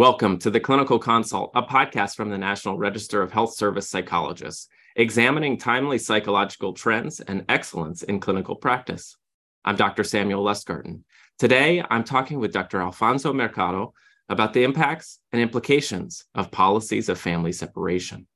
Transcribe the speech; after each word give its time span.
Welcome 0.00 0.38
to 0.38 0.50
the 0.50 0.58
Clinical 0.58 0.98
Consult, 0.98 1.52
a 1.54 1.62
podcast 1.62 2.16
from 2.16 2.30
the 2.30 2.38
National 2.38 2.78
Register 2.78 3.22
of 3.22 3.32
Health 3.32 3.54
Service 3.54 3.88
Psychologists, 3.88 4.66
examining 4.96 5.58
timely 5.58 5.98
psychological 5.98 6.72
trends 6.72 7.20
and 7.20 7.44
excellence 7.48 8.02
in 8.02 8.18
clinical 8.18 8.56
practice. 8.56 9.16
I'm 9.64 9.76
Dr. 9.76 10.02
Samuel 10.02 10.42
Lustgarten. 10.42 11.02
Today, 11.38 11.84
I'm 11.90 12.02
talking 12.02 12.40
with 12.40 12.52
Dr. 12.52 12.80
Alfonso 12.80 13.32
Mercado 13.32 13.92
about 14.30 14.54
the 14.54 14.62
impacts 14.62 15.18
and 15.32 15.42
implications 15.42 16.24
of 16.34 16.50
policies 16.50 17.08
of 17.08 17.18
family 17.18 17.52
separation. 17.52 18.26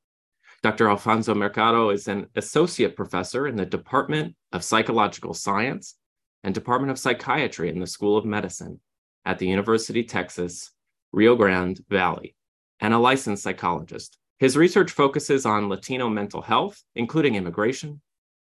Dr. 0.62 0.88
Alfonso 0.88 1.34
Mercado 1.34 1.90
is 1.90 2.08
an 2.08 2.26
associate 2.36 2.96
professor 2.96 3.46
in 3.46 3.54
the 3.54 3.64
Department 3.64 4.34
of 4.52 4.64
Psychological 4.64 5.32
Science 5.34 5.94
and 6.42 6.52
Department 6.52 6.90
of 6.90 6.98
Psychiatry 6.98 7.68
in 7.68 7.78
the 7.78 7.86
School 7.86 8.16
of 8.16 8.24
Medicine 8.24 8.80
at 9.24 9.38
the 9.38 9.46
University 9.46 10.02
Texas 10.02 10.72
Rio 11.12 11.36
Grande 11.36 11.80
Valley, 11.88 12.34
and 12.80 12.92
a 12.92 12.98
licensed 12.98 13.44
psychologist. 13.44 14.18
His 14.40 14.56
research 14.56 14.90
focuses 14.90 15.46
on 15.46 15.68
Latino 15.68 16.08
mental 16.08 16.42
health, 16.42 16.82
including 16.96 17.36
immigration, 17.36 18.00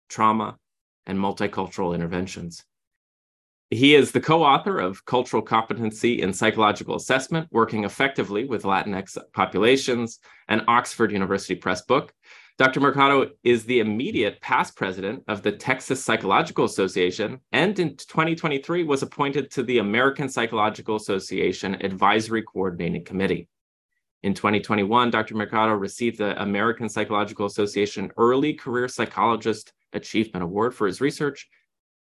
trauma, 0.08 0.58
and 1.05 1.20
multicultural 1.20 1.94
interventions. 1.94 2.63
He 3.73 3.95
is 3.95 4.11
the 4.11 4.20
co 4.20 4.43
author 4.43 4.80
of 4.80 5.05
Cultural 5.05 5.41
Competency 5.41 6.21
in 6.21 6.34
Psychological 6.34 6.98
Assessment, 6.98 7.48
Working 7.52 7.85
Effectively 7.85 8.44
with 8.44 8.63
Latinx 8.63 9.17
Populations, 9.31 10.20
an 10.49 10.66
Oxford 10.67 11.09
University 11.09 11.55
Press 11.55 11.81
book. 11.81 12.13
Dr. 12.57 12.81
Mercado 12.81 13.30
is 13.45 13.63
the 13.63 13.80
immediate 13.80 14.41
past 14.41 14.75
president 14.75 15.23
of 15.30 15.42
the 15.42 15.53
Texas 15.53 16.03
Psychological 16.03 16.66
Association 16.66 17.39
and 17.53 17.80
in 17.80 17.95
2023 17.95 18.83
was 18.83 19.03
appointed 19.03 19.49
to 19.52 19.64
the 19.64 19.77
American 19.77 20.27
Psychological 20.27 20.97
Association 20.97 21.75
Advisory 21.81 22.44
Coordinating 22.44 23.05
Committee. 23.05 23.47
In 24.23 24.33
2021, 24.33 25.11
Dr. 25.11 25.36
Mercado 25.36 25.73
received 25.75 26.17
the 26.17 26.39
American 26.42 26.89
Psychological 26.89 27.45
Association 27.45 28.11
Early 28.17 28.53
Career 28.53 28.89
Psychologist 28.89 29.72
Achievement 29.94 30.44
Award 30.44 30.75
for 30.75 30.88
his 30.88 30.99
research, 30.99 31.47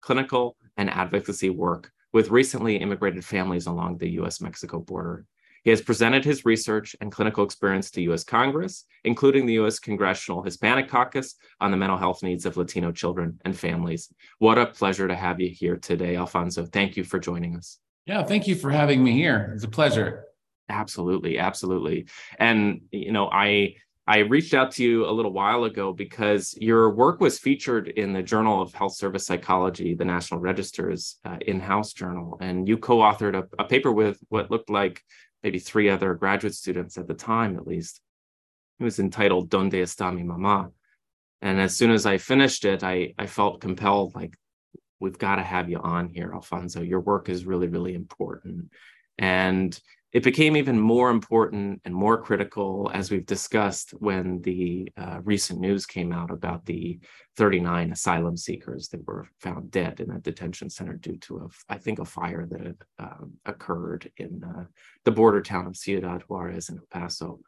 clinical, 0.04 0.58
and 0.78 0.90
advocacy 0.90 1.50
work 1.50 1.92
with 2.12 2.30
recently 2.30 2.78
immigrated 2.78 3.24
families 3.24 3.66
along 3.66 3.98
the 3.98 4.12
US 4.12 4.42
Mexico 4.42 4.80
border. 4.80 5.26
He 5.64 5.70
has 5.70 5.82
presented 5.82 6.26
his 6.26 6.44
research 6.44 6.94
and 7.00 7.10
clinical 7.10 7.46
experience 7.46 7.90
to 7.92 8.02
U.S. 8.04 8.26
Congress, 8.26 8.84
including 9.06 9.46
the 9.46 9.54
U.S. 9.54 9.80
Congressional 9.80 10.44
Hispanic 10.44 10.90
Caucus 10.90 11.36
on 11.62 11.72
the 11.72 11.78
mental 11.78 11.98
health 11.98 12.22
needs 12.22 12.46
of 12.46 12.58
Latino 12.58 12.92
children 12.92 13.40
and 13.46 13.58
families. 13.58 14.14
What 14.40 14.58
a 14.58 14.66
pleasure 14.66 15.08
to 15.08 15.16
have 15.16 15.40
you 15.40 15.50
here 15.50 15.78
today, 15.78 16.18
Alfonso. 16.18 16.66
Thank 16.66 16.98
you 16.98 17.06
for 17.06 17.18
joining 17.18 17.56
us. 17.56 17.80
Yeah, 18.06 18.24
thank 18.24 18.46
you 18.46 18.56
for 18.56 18.70
having 18.72 19.02
me 19.02 19.14
here. 19.14 19.54
It's 19.56 19.64
a 19.64 19.70
pleasure. 19.70 20.26
Absolutely, 20.68 21.40
absolutely. 21.40 22.08
And 22.38 22.82
you 22.92 23.14
know, 23.14 23.30
I 23.32 23.76
I 24.06 24.20
reached 24.20 24.54
out 24.54 24.72
to 24.72 24.84
you 24.84 25.06
a 25.06 25.12
little 25.12 25.32
while 25.32 25.64
ago 25.64 25.94
because 25.94 26.58
your 26.60 26.90
work 26.90 27.22
was 27.22 27.40
featured 27.40 27.88
in 27.88 28.12
the 28.12 28.22
Journal 28.22 28.62
of 28.62 28.74
Health 28.74 28.96
Service 28.96 29.26
Psychology, 29.26 29.94
the 29.94 30.04
National 30.04 30.42
Register's 30.42 31.20
uh, 31.24 31.38
in-house 31.48 31.94
journal, 31.94 32.38
and 32.42 32.68
you 32.68 32.78
co-authored 32.78 33.36
a, 33.36 33.48
a, 33.58 33.66
paper 33.66 33.94
with 33.94 34.20
what 34.28 34.52
looked 34.52 34.70
like 34.70 35.02
maybe 35.42 35.58
three 35.58 35.90
other 35.90 36.16
graduate 36.16 36.54
students 36.54 36.98
at 36.98 37.08
the 37.08 37.14
time, 37.14 37.56
at 37.56 37.66
least. 37.66 38.02
It 38.80 38.84
was 38.84 39.00
entitled 39.00 39.50
Donde 39.50 39.72
está 39.72 40.14
mi 40.14 40.24
mamá? 40.24 40.72
And 41.42 41.62
as 41.62 41.78
soon 41.78 41.92
as 41.92 42.06
I 42.06 42.18
finished 42.18 42.66
it, 42.66 42.84
I, 42.84 43.14
I 43.18 43.28
felt 43.28 43.62
compelled, 43.62 44.16
like, 44.16 44.36
we've 45.00 45.18
got 45.18 45.36
to 45.36 45.44
have 45.44 45.70
you 45.70 45.78
on 45.80 46.10
here, 46.10 46.32
Alfonso. 46.34 46.82
Your 46.82 47.00
work 47.00 47.30
is 47.30 47.46
really, 47.46 47.68
really 47.68 47.94
important. 47.94 48.70
And 49.18 49.80
it 50.14 50.22
became 50.22 50.56
even 50.56 50.80
more 50.80 51.10
important 51.10 51.82
and 51.86 51.94
more 51.94 52.22
critical, 52.22 52.92
as 52.94 53.10
we've 53.10 53.26
discussed, 53.26 53.92
when 53.98 54.42
the 54.44 54.88
uh, 54.96 55.20
recent 55.24 55.60
news 55.60 55.88
came 55.88 56.14
out 56.14 56.30
about 56.30 56.66
the 56.68 57.00
39 57.36 57.92
asylum 57.92 58.38
seekers 58.38 58.90
that 58.90 59.06
were 59.08 59.28
found 59.40 59.72
dead 59.72 60.00
in 60.00 60.12
a 60.12 60.20
detention 60.20 60.70
center 60.70 60.94
due 60.94 61.18
to, 61.18 61.38
a, 61.38 61.74
I 61.74 61.80
think, 61.80 61.98
a 61.98 62.06
fire 62.06 62.46
that 62.46 62.62
had 62.62 62.78
um, 63.00 63.34
occurred 63.46 64.12
in 64.18 64.44
uh, 64.44 64.66
the 65.04 65.12
border 65.12 65.42
town 65.42 65.66
of 65.66 65.76
Ciudad 65.76 66.22
Juarez 66.28 66.70
in 66.70 66.78
El 66.78 66.86
Paso. 66.92 67.40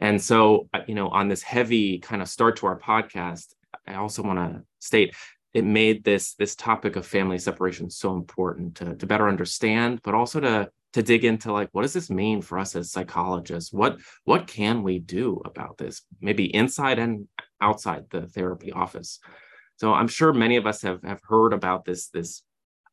And 0.00 0.20
so, 0.20 0.68
uh, 0.74 0.80
you 0.88 0.96
know, 0.96 1.10
on 1.10 1.28
this 1.28 1.42
heavy 1.42 2.00
kind 2.00 2.22
of 2.22 2.28
start 2.28 2.56
to 2.56 2.66
our 2.66 2.78
podcast, 2.78 3.54
I 3.86 3.94
also 3.94 4.24
want 4.24 4.40
to 4.40 4.64
state 4.80 5.14
it 5.52 5.64
made 5.64 6.04
this 6.04 6.34
this 6.34 6.54
topic 6.54 6.94
of 6.94 7.04
family 7.06 7.38
separation 7.38 7.90
so 7.90 8.14
important 8.14 8.76
to, 8.76 8.94
to 8.96 9.06
better 9.06 9.28
understand, 9.28 10.00
but 10.02 10.14
also 10.14 10.40
to 10.40 10.70
to 10.92 11.02
dig 11.02 11.24
into 11.24 11.52
like 11.52 11.68
what 11.72 11.82
does 11.82 11.92
this 11.92 12.10
mean 12.10 12.42
for 12.42 12.58
us 12.58 12.74
as 12.74 12.90
psychologists? 12.90 13.72
What 13.72 13.98
what 14.24 14.46
can 14.46 14.82
we 14.82 14.98
do 14.98 15.40
about 15.44 15.78
this 15.78 16.02
maybe 16.20 16.54
inside 16.54 16.98
and 16.98 17.28
outside 17.60 18.06
the 18.10 18.26
therapy 18.26 18.72
office? 18.72 19.20
So 19.76 19.94
i'm 19.94 20.08
sure 20.08 20.32
many 20.32 20.56
of 20.56 20.66
us 20.66 20.82
have 20.82 21.02
have 21.02 21.20
heard 21.22 21.52
about 21.52 21.84
this 21.84 22.08
this 22.08 22.42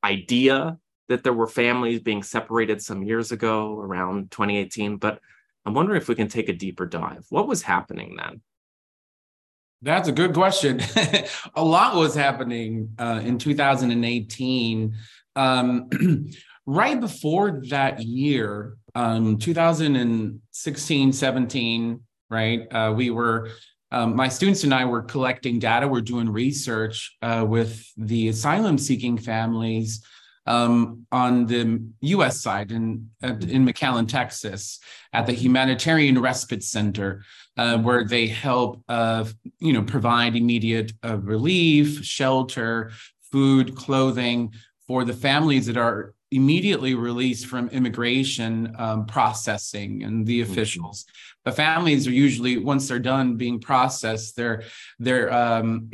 idea 0.04 0.78
that 1.10 1.24
there 1.24 1.34
were 1.34 1.48
families 1.48 2.02
being 2.02 2.24
separated 2.24 2.82
some 2.82 3.04
years 3.04 3.32
ago 3.32 3.80
around 3.80 4.30
2018 4.32 4.98
but 4.98 5.20
i'm 5.66 5.74
wondering 5.74 6.00
if 6.00 6.08
we 6.08 6.16
can 6.16 6.28
take 6.28 6.50
a 6.50 6.54
deeper 6.54 6.86
dive. 6.86 7.26
What 7.30 7.48
was 7.48 7.62
happening 7.62 8.16
then? 8.16 8.42
That's 9.82 10.10
a 10.10 10.12
good 10.12 10.34
question. 10.34 10.82
A 11.56 11.64
lot 11.64 11.96
was 11.96 12.16
happening 12.16 12.96
uh, 12.98 13.22
in 13.24 13.38
2018 13.38 14.96
um, 15.36 15.90
right 16.68 17.00
before 17.00 17.62
that 17.70 18.04
year, 18.04 18.78
um, 18.94 19.38
2016, 19.40 21.14
17, 21.14 22.00
right? 22.30 22.68
Uh, 22.72 22.94
we 22.96 23.10
were, 23.10 23.50
um, 23.92 24.16
my 24.16 24.28
students 24.28 24.66
and 24.66 24.74
I 24.74 24.84
were 24.84 25.02
collecting 25.02 25.60
data. 25.60 25.88
We're 25.88 26.02
doing 26.02 26.30
research 26.30 27.16
uh, 27.22 27.46
with 27.48 27.88
the 27.96 28.28
asylum 28.28 28.78
seeking 28.78 29.18
families 29.18 30.06
um, 30.46 31.06
on 31.12 31.46
the 31.46 31.82
US 32.02 32.42
side 32.42 32.72
in, 32.72 33.10
in 33.22 33.66
McAllen, 33.66 34.08
Texas, 34.08 34.80
at 35.14 35.26
the 35.26 35.34
Humanitarian 35.34 36.20
Respite 36.20 36.64
Center, 36.64 37.24
uh, 37.56 37.78
where 37.78 38.04
they 38.06 38.28
help, 38.28 38.84
uh, 38.90 39.24
you 39.60 39.72
know, 39.72 39.84
provide 39.84 40.36
immediate 40.36 40.92
uh, 41.04 41.18
relief, 41.18 42.04
shelter, 42.04 42.92
food, 43.32 43.76
clothing 43.76 44.54
for 44.86 45.06
the 45.06 45.14
families 45.14 45.66
that 45.66 45.78
are 45.78 46.14
immediately 46.32 46.94
released 46.94 47.46
from 47.46 47.70
immigration 47.70 48.76
um, 48.78 49.06
processing 49.06 50.04
and 50.04 50.26
the 50.26 50.42
mm-hmm. 50.42 50.52
officials. 50.52 51.06
The 51.46 51.52
families 51.54 52.08
are 52.08 52.12
usually 52.12 52.58
once 52.58 52.88
they're 52.88 53.00
done 53.00 53.38
being 53.38 53.60
processed, 53.60 54.36
they're 54.36 54.64
they're 55.00 55.32
um, 55.32 55.90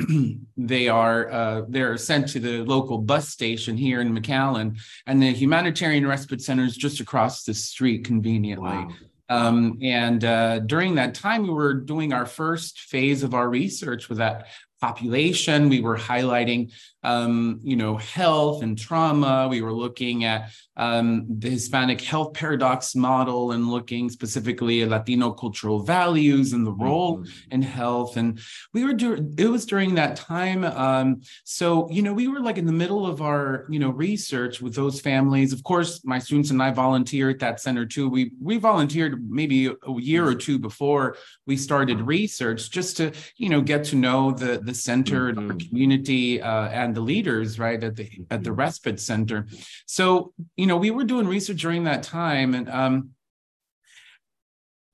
they 0.56 0.88
are 0.88 1.30
uh, 1.30 1.62
they're 1.68 1.96
sent 1.96 2.28
to 2.30 2.40
the 2.40 2.64
local 2.64 2.98
bus 2.98 3.28
station 3.28 3.76
here 3.76 4.00
in 4.00 4.16
McAllen, 4.16 4.78
and 5.06 5.22
the 5.22 5.30
humanitarian 5.30 6.06
respite 6.06 6.42
center 6.42 6.64
is 6.64 6.76
just 6.76 7.00
across 7.00 7.44
the 7.44 7.54
street 7.54 8.04
conveniently. 8.04 8.70
Wow. 8.70 8.90
Um, 9.28 9.78
and 9.80 10.22
uh, 10.24 10.58
during 10.60 10.96
that 10.96 11.14
time, 11.14 11.44
we 11.44 11.50
were 11.50 11.74
doing 11.74 12.12
our 12.12 12.26
first 12.26 12.80
phase 12.80 13.22
of 13.22 13.32
our 13.32 13.48
research 13.48 14.08
with 14.08 14.18
that 14.18 14.48
population. 14.80 15.68
We 15.68 15.80
were 15.80 15.96
highlighting, 15.96 16.72
um, 17.04 17.60
you 17.62 17.76
know, 17.76 17.96
health 17.96 18.62
and 18.62 18.76
trauma. 18.78 19.46
We 19.48 19.62
were 19.62 19.72
looking 19.72 20.24
at 20.24 20.50
um, 20.76 21.26
the 21.28 21.50
Hispanic 21.50 22.00
health 22.00 22.32
paradox 22.34 22.96
model 22.96 23.52
and 23.52 23.68
looking 23.68 24.08
specifically 24.08 24.82
at 24.82 24.88
Latino 24.88 25.30
cultural 25.30 25.80
values 25.80 26.52
and 26.52 26.66
the 26.66 26.72
role 26.72 27.18
mm-hmm. 27.18 27.52
in 27.52 27.62
health. 27.62 28.16
And 28.16 28.40
we 28.72 28.84
were 28.84 28.94
doing, 28.94 29.34
it 29.38 29.46
was 29.48 29.66
during 29.66 29.94
that 29.94 30.16
time. 30.16 30.64
Um, 30.64 31.20
so, 31.44 31.88
you 31.90 32.02
know, 32.02 32.12
we 32.12 32.26
were 32.26 32.40
like 32.40 32.58
in 32.58 32.66
the 32.66 32.72
middle 32.72 33.06
of 33.06 33.20
our, 33.22 33.66
you 33.68 33.78
know, 33.78 33.90
research 33.90 34.60
with 34.60 34.74
those 34.74 35.00
families. 35.00 35.52
Of 35.52 35.62
course, 35.62 36.04
my 36.04 36.18
students 36.18 36.50
and 36.50 36.62
I 36.62 36.70
volunteer 36.70 37.30
at 37.30 37.38
that 37.40 37.60
center 37.60 37.86
too. 37.86 38.08
We, 38.08 38.32
we 38.40 38.56
volunteered 38.56 39.30
maybe 39.30 39.66
a 39.66 39.92
year 39.98 40.26
or 40.26 40.34
two 40.34 40.58
before 40.58 41.16
we 41.46 41.56
started 41.56 42.00
research 42.00 42.70
just 42.70 42.96
to, 42.96 43.12
you 43.36 43.48
know, 43.50 43.60
get 43.60 43.84
to 43.84 43.96
know 43.96 44.32
the, 44.32 44.58
the 44.62 44.74
center 44.74 45.32
mm-hmm. 45.32 45.50
our 45.50 45.56
community 45.56 46.40
uh, 46.40 46.68
and 46.68 46.93
the 46.94 47.00
leaders, 47.00 47.58
right, 47.58 47.82
at 47.82 47.96
the, 47.96 48.08
at 48.30 48.42
the 48.42 48.50
mm-hmm. 48.50 48.60
respite 48.60 49.00
center. 49.00 49.46
So, 49.86 50.32
you 50.56 50.66
know, 50.66 50.76
we 50.76 50.90
were 50.90 51.04
doing 51.04 51.26
research 51.26 51.60
during 51.60 51.84
that 51.84 52.02
time, 52.02 52.54
and 52.54 52.68
um, 52.68 53.10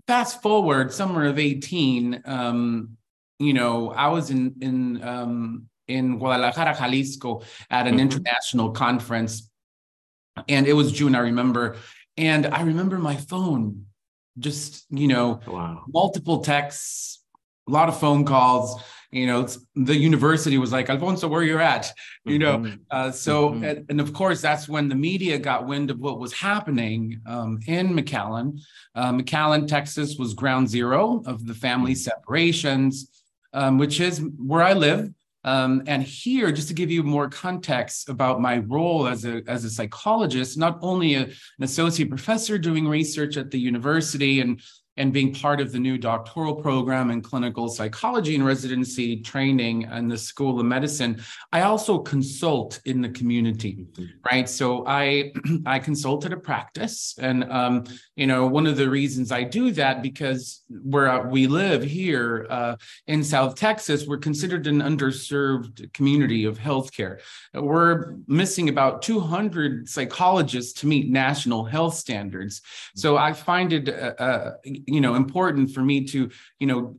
fast 0.07 0.43
forward, 0.43 0.93
summer 0.93 1.27
of 1.27 1.39
eighteen. 1.39 2.23
Um, 2.25 2.97
you 3.39 3.53
know, 3.53 3.91
I 3.91 4.09
was 4.09 4.31
in 4.31 4.55
in 4.61 5.03
um, 5.03 5.67
in 5.89 6.19
Guadalajara, 6.19 6.77
Jalisco, 6.77 7.43
at 7.71 7.87
an 7.87 7.95
mm-hmm. 7.95 8.01
international 8.01 8.71
conference, 8.71 9.51
and 10.49 10.67
it 10.67 10.73
was 10.73 10.93
June. 10.93 11.15
I 11.15 11.21
remember, 11.21 11.77
and 12.17 12.47
I 12.47 12.63
remember 12.63 12.99
my 12.99 13.17
phone 13.17 13.87
just 14.39 14.87
you 14.91 15.09
know 15.09 15.41
Wow. 15.47 15.85
multiple 15.93 16.41
texts, 16.41 17.23
a 17.69 17.73
lot 17.73 17.89
of 17.89 17.99
phone 17.99 18.25
calls. 18.25 18.83
You 19.13 19.27
know, 19.27 19.41
it's, 19.41 19.59
the 19.75 19.97
university 19.97 20.57
was 20.57 20.71
like, 20.71 20.89
Alfonso, 20.89 21.27
where 21.27 21.43
you're 21.43 21.61
at, 21.61 21.93
you 22.25 22.39
know. 22.39 22.59
Mhm. 22.59 22.79
Uh, 22.91 23.11
so, 23.11 23.51
Mhm. 23.51 23.69
and, 23.69 23.87
and 23.91 24.01
of 24.01 24.13
course, 24.13 24.41
that's 24.41 24.69
when 24.69 24.89
the 24.89 24.95
media 24.95 25.37
got 25.39 25.67
wind 25.67 25.91
of 25.91 25.99
what 25.99 26.21
was 26.21 26.33
happening 26.33 27.21
um, 27.27 27.59
in 27.67 27.89
McAllen. 27.89 28.61
Uh, 28.95 29.13
McAllen, 29.13 29.67
Texas, 29.67 30.17
was 30.17 30.35
ground 30.35 30.69
zero 30.69 31.23
of 31.27 31.45
the 31.45 31.55
family 31.55 31.95
separations, 31.95 33.09
um, 33.53 33.79
which 33.79 34.01
is 34.01 34.23
where 34.39 34.63
I 34.63 34.75
live. 34.75 35.11
Um, 35.43 35.83
and 35.87 36.03
here, 36.03 36.53
just 36.53 36.69
to 36.69 36.75
give 36.75 36.91
you 36.91 37.03
more 37.03 37.29
context 37.29 38.11
about 38.11 38.43
my 38.43 38.59
role 38.59 39.09
as 39.09 39.25
a 39.25 39.43
as 39.49 39.65
a 39.65 39.71
psychologist, 39.71 40.59
not 40.59 40.79
only 40.83 41.15
a, 41.15 41.23
an 41.23 41.63
associate 41.63 42.11
professor 42.11 42.59
doing 42.59 42.87
research 42.87 43.39
at 43.39 43.51
the 43.51 43.59
university 43.59 44.41
and 44.41 44.61
and 45.01 45.15
being 45.15 45.33
part 45.33 45.63
of 45.63 45.73
the 45.73 45.79
new 45.79 45.97
doctoral 45.97 46.55
program 46.55 47.11
in 47.11 47.23
clinical 47.23 47.69
psychology 47.69 48.35
and 48.35 48.45
residency 48.45 49.09
training 49.33 49.77
in 49.99 50.09
the 50.09 50.19
School 50.19 50.61
of 50.61 50.67
Medicine, 50.67 51.13
I 51.53 51.63
also 51.63 51.99
consult 52.15 52.81
in 52.85 53.01
the 53.01 53.09
community, 53.09 53.75
Mhm. 53.97 54.09
right? 54.31 54.47
So 54.49 54.85
I 54.87 55.33
I 55.75 55.79
consult 55.79 56.27
at 56.27 56.33
a 56.35 56.37
practice, 56.51 57.15
and 57.19 57.39
um, 57.61 57.85
you 58.21 58.27
know 58.27 58.47
one 58.47 58.67
of 58.67 58.77
the 58.77 58.91
reasons 58.91 59.33
I 59.33 59.43
do 59.59 59.65
that 59.81 60.03
because 60.03 60.63
where 60.95 61.27
we 61.37 61.47
live 61.47 61.83
here 61.83 62.47
uh, 62.51 62.77
in 63.07 63.25
South 63.25 63.55
Texas, 63.67 64.07
we're 64.07 64.25
considered 64.31 64.67
an 64.67 64.81
underserved 64.91 65.93
community 65.95 66.45
of 66.45 66.59
healthcare. 66.59 67.15
We're 67.55 68.17
missing 68.27 68.69
about 68.69 69.01
200 69.03 69.89
psychologists 69.89 70.73
to 70.81 70.87
meet 70.87 71.09
national 71.11 71.65
health 71.65 71.95
standards. 71.95 72.61
So 73.03 73.17
I 73.17 73.33
find 73.33 73.73
it, 73.73 73.89
uh, 73.89 74.15
uh, 74.29 74.51
you 74.93 75.01
know, 75.01 75.15
important 75.15 75.71
for 75.73 75.83
me 75.83 76.05
to, 76.07 76.31
you 76.59 76.67
know, 76.67 76.97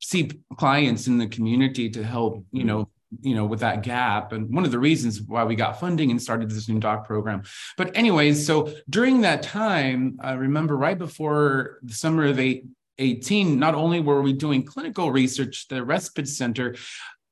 see 0.00 0.30
clients 0.56 1.06
in 1.06 1.18
the 1.18 1.26
community 1.26 1.90
to 1.90 2.04
help, 2.04 2.44
you 2.52 2.60
mm-hmm. 2.60 2.68
know, 2.68 2.88
you 3.22 3.34
know, 3.34 3.46
with 3.46 3.60
that 3.60 3.82
gap. 3.82 4.32
And 4.32 4.52
one 4.54 4.64
of 4.64 4.70
the 4.70 4.78
reasons 4.78 5.22
why 5.22 5.44
we 5.44 5.54
got 5.54 5.80
funding 5.80 6.10
and 6.10 6.20
started 6.20 6.50
this 6.50 6.68
new 6.68 6.78
doc 6.78 7.06
program. 7.06 7.42
But 7.76 7.96
anyways, 7.96 8.44
so 8.44 8.72
during 8.88 9.22
that 9.22 9.42
time, 9.42 10.18
I 10.20 10.32
remember 10.32 10.76
right 10.76 10.98
before 10.98 11.78
the 11.82 11.94
summer 11.94 12.26
of 12.26 12.38
eight, 12.38 12.64
18, 12.98 13.58
not 13.58 13.74
only 13.74 14.00
were 14.00 14.22
we 14.22 14.32
doing 14.32 14.64
clinical 14.64 15.10
research, 15.10 15.68
the 15.68 15.84
respite 15.84 16.28
center, 16.28 16.74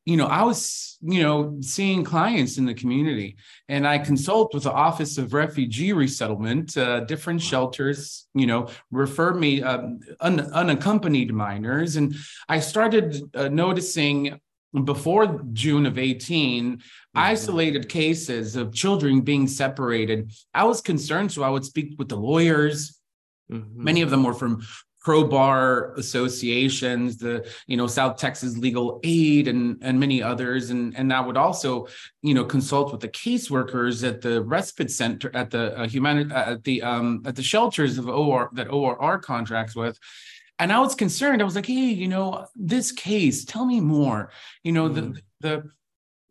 you 0.07 0.17
know, 0.17 0.27
I 0.27 0.45
was, 0.45 0.99
you 1.03 1.21
know, 1.21 1.59
seeing 1.61 2.05
clients 2.05 2.59
in 2.59 2.65
the 2.65 2.75
community 2.75 3.37
and 3.69 3.87
I 3.87 3.99
consult 3.99 4.55
with 4.55 4.63
the 4.63 4.73
Office 4.73 5.19
of 5.19 5.35
Refugee 5.35 5.93
Resettlement, 5.93 6.77
uh, 6.77 7.01
different 7.01 7.43
shelters, 7.43 8.29
you 8.33 8.47
know, 8.47 8.69
refer 8.93 9.35
me 9.35 9.63
um, 9.65 9.99
un- 10.21 10.49
unaccompanied 10.53 11.35
minors. 11.35 11.97
And 11.97 12.15
I 12.49 12.61
started 12.61 13.21
uh, 13.35 13.49
noticing 13.49 14.41
before 14.85 15.43
June 15.53 15.87
of 15.87 15.99
18, 15.99 16.81
isolated 17.17 17.89
cases 17.89 18.55
of 18.55 18.73
children 18.73 19.23
being 19.23 19.49
separated. 19.49 20.33
I 20.55 20.65
was 20.65 20.81
concerned, 20.81 21.33
so 21.33 21.43
I 21.43 21.51
would 21.51 21.65
speak 21.65 21.95
with 21.99 22.09
the 22.09 22.17
lawyers. 22.17 23.01
Mhm. 23.51 23.75
Many 23.75 24.03
of 24.03 24.11
them 24.11 24.23
were 24.23 24.35
from 24.35 24.63
ProBAR 25.07 25.97
associations, 25.97 27.17
the 27.17 27.35
you 27.69 27.77
know 27.77 27.87
South 27.87 28.17
Texas 28.17 28.57
Legal 28.59 29.01
Aid, 29.05 29.47
and 29.49 29.79
and 29.83 30.01
many 30.01 30.21
others, 30.23 30.71
and 30.71 30.97
and 30.99 31.13
I 31.13 31.21
would 31.21 31.37
also 31.37 31.87
you 32.23 32.35
know 32.35 32.45
consult 32.45 32.91
with 32.93 33.01
the 33.01 33.09
caseworkers 33.09 33.97
at 34.07 34.21
the 34.21 34.43
respite 34.43 34.91
center 34.91 35.31
at 35.35 35.51
the 35.51 35.79
uh, 35.79 35.87
humani- 35.87 36.33
uh, 36.33 36.53
at 36.53 36.65
the 36.65 36.83
um 36.83 37.23
at 37.25 37.37
the 37.37 37.43
shelters 37.43 37.99
of 37.99 38.09
OR 38.09 38.51
that 38.55 38.69
ORR 38.69 39.19
contracts 39.19 39.77
with. 39.77 39.97
And 40.59 40.73
I 40.73 40.81
was 40.81 40.95
concerned. 40.95 41.41
I 41.41 41.45
was 41.45 41.55
like, 41.55 41.67
"Hey, 41.67 41.93
you 42.03 42.09
know, 42.09 42.47
this 42.57 42.91
case. 42.91 43.45
Tell 43.45 43.65
me 43.67 43.81
more. 43.81 44.31
You 44.65 44.73
know, 44.73 44.89
the 44.89 45.03
Mm. 45.03 45.17
the 45.41 45.55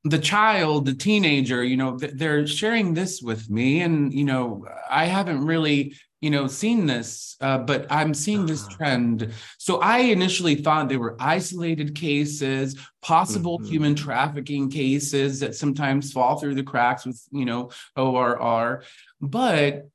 the 0.08 0.20
child, 0.20 0.86
the 0.86 0.94
teenager, 0.94 1.64
you 1.64 1.78
know, 1.78 1.98
they're 1.98 2.46
sharing 2.46 2.94
this 2.94 3.22
with 3.24 3.50
me, 3.50 3.82
and 3.82 4.14
you 4.14 4.24
know, 4.24 4.64
I 4.90 5.06
haven't 5.06 5.44
really, 5.46 5.96
you 6.22 6.30
know, 6.30 6.48
seen 6.48 6.86
this, 6.86 7.36
uh, 7.42 7.58
but 7.60 7.86
I'm 7.92 8.14
seeing 8.14 8.48
this 8.48 8.68
Ah. 8.70 8.76
trend. 8.78 9.34
So 9.58 9.80
I 9.82 10.00
initially 10.00 10.56
thought 10.56 10.90
they 10.90 10.98
were 10.98 11.16
isolated 11.20 11.96
cases, 11.96 12.76
possible 13.02 13.60
Mhm. 13.60 13.66
human 13.68 13.96
trafficking 13.96 14.70
cases 14.70 15.40
that 15.42 15.56
sometimes 15.56 16.12
fall 16.12 16.38
through 16.40 16.56
the 16.56 16.64
cracks 16.64 17.06
with, 17.06 17.22
you 17.32 17.46
know, 17.46 17.70
ORR, 17.96 18.84
but 19.22 19.90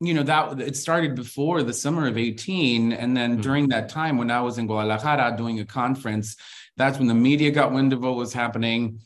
you 0.00 0.12
know 0.12 0.24
that 0.24 0.60
it 0.60 0.76
started 0.76 1.14
before 1.14 1.62
the 1.62 1.72
summer 1.72 2.06
of 2.08 2.18
18 2.18 2.92
and 2.92 3.16
then 3.16 3.38
Mhm. 3.38 3.42
during 3.42 3.68
that 3.68 3.88
time 3.88 4.18
when 4.18 4.28
i 4.30 4.40
was 4.40 4.58
in 4.58 4.66
guadalajara 4.66 5.36
doing 5.36 5.60
a 5.60 5.64
conference 5.64 6.36
that's 6.76 6.98
when 6.98 7.06
the 7.06 7.14
media 7.14 7.50
got 7.52 7.72
wind 7.72 7.92
of 7.92 8.02
what 8.02 8.16
was 8.16 8.32
happening 8.32 8.98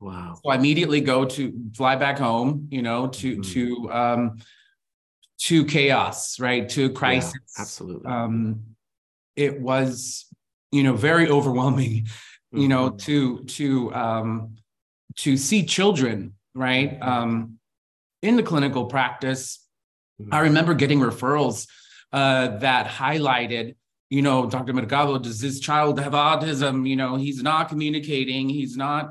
Wow. 0.00 0.34
so 0.44 0.50
I 0.50 0.56
immediately 0.56 1.00
go 1.00 1.24
to 1.24 1.52
fly 1.74 1.96
back 1.96 2.18
home, 2.18 2.68
you 2.70 2.82
know, 2.82 3.08
to 3.08 3.36
Mhm. 3.36 3.42
to 3.54 3.92
um 3.92 4.36
to 5.44 5.64
chaos, 5.66 6.40
right? 6.40 6.68
To 6.70 6.90
crisis. 6.90 7.32
Yeah, 7.34 7.62
absolutely. 7.62 8.06
Um 8.10 8.36
it 9.36 9.60
was, 9.60 10.26
you 10.70 10.82
know, 10.84 10.94
very 10.94 11.28
overwhelming, 11.28 12.06
you 12.52 12.68
know, 12.68 12.90
Mhm. 12.90 12.98
to 13.06 13.44
to 13.58 13.94
um 13.94 14.54
to 15.16 15.36
see 15.36 15.64
children, 15.64 16.34
right? 16.54 16.90
Um 17.02 17.58
in 18.22 18.36
the 18.36 18.42
clinical 18.42 18.86
practice. 18.86 19.44
Mhm. 20.20 20.28
I 20.32 20.40
remember 20.48 20.72
getting 20.74 21.00
referrals 21.00 21.66
uh 22.12 22.58
that 22.58 22.86
highlighted 22.86 23.74
you 24.10 24.22
know, 24.22 24.46
Dr. 24.48 24.72
Mercado, 24.74 25.18
does 25.18 25.40
this 25.40 25.58
child 25.58 25.98
have 25.98 26.12
autism? 26.12 26.88
You 26.88 26.94
know, 26.94 27.16
he's 27.16 27.42
not 27.42 27.68
communicating, 27.68 28.48
he's 28.48 28.76
not 28.76 29.04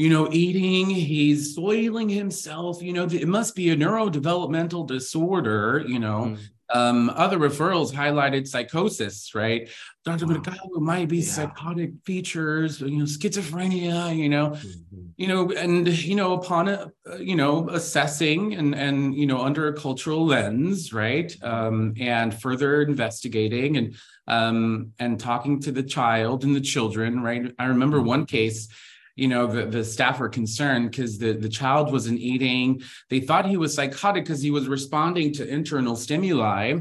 you 0.00 0.08
know, 0.08 0.26
eating, 0.32 0.88
he's 0.88 1.54
soiling 1.54 2.08
himself, 2.08 2.82
you 2.82 2.90
know, 2.94 3.04
it 3.04 3.28
must 3.28 3.54
be 3.54 3.68
a 3.68 3.76
neurodevelopmental 3.76 4.86
disorder, 4.86 5.84
you 5.86 5.98
know. 5.98 6.20
Mhm. 6.34 6.38
Um, 6.72 7.10
other 7.16 7.36
referrals 7.36 7.92
highlighted 7.92 8.46
psychosis, 8.46 9.34
right? 9.34 9.68
Dr. 10.06 10.24
Wow. 10.26 10.34
Mercado 10.34 10.80
might 10.80 11.08
be 11.08 11.18
Yeah. 11.18 11.24
psychotic 11.24 11.90
features, 12.06 12.80
you 12.80 12.96
know, 12.98 13.04
schizophrenia, 13.04 14.16
you 14.16 14.28
know, 14.30 14.50
Mhm. 14.50 15.08
you 15.18 15.26
know, 15.26 15.50
and 15.50 15.86
you 15.88 16.14
know, 16.14 16.32
upon 16.32 16.68
a, 16.68 16.90
uh, 17.10 17.16
you 17.16 17.36
know, 17.36 17.68
assessing 17.68 18.54
and 18.54 18.74
and 18.74 19.14
you 19.14 19.26
know, 19.26 19.40
under 19.42 19.66
a 19.68 19.74
cultural 19.74 20.24
lens, 20.24 20.94
right, 20.94 21.30
um, 21.42 21.92
and 22.00 22.32
further 22.32 22.80
investigating 22.82 23.76
and 23.76 23.94
um, 24.28 24.92
and 24.98 25.18
talking 25.20 25.60
to 25.60 25.72
the 25.72 25.82
child 25.82 26.44
and 26.44 26.54
the 26.56 26.60
children, 26.74 27.20
right. 27.20 27.52
I 27.58 27.64
remember 27.66 28.00
one 28.00 28.24
case 28.24 28.68
you 29.16 29.28
know 29.28 29.46
the, 29.46 29.66
the 29.66 29.84
staff 29.84 30.18
were 30.20 30.28
concerned 30.28 30.90
because 30.90 31.18
the, 31.18 31.32
the 31.32 31.48
child 31.48 31.92
wasn't 31.92 32.18
eating. 32.20 32.82
They 33.08 33.20
thought 33.20 33.46
he 33.46 33.56
was 33.56 33.74
psychotic 33.74 34.24
because 34.24 34.42
he 34.42 34.50
was 34.50 34.68
responding 34.68 35.32
to 35.34 35.46
internal 35.46 35.96
stimuli 35.96 36.78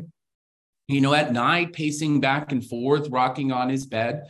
you 0.87 1.01
know 1.01 1.13
at 1.13 1.31
night 1.31 1.71
pacing 1.73 2.19
back 2.19 2.51
and 2.51 2.65
forth 2.65 3.09
rocking 3.09 3.51
on 3.51 3.69
his 3.69 3.85
bed. 3.85 4.23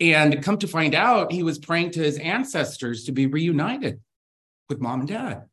And 0.00 0.42
come 0.42 0.58
to 0.58 0.66
find 0.66 0.94
out 0.94 1.30
he 1.32 1.42
was 1.44 1.58
praying 1.58 1.92
to 1.92 2.00
his 2.00 2.18
ancestors 2.18 3.04
to 3.04 3.12
be 3.12 3.26
reunited 3.26 4.00
with 4.68 4.80
mom 4.80 5.00
and 5.00 5.08
dad. 5.08 5.44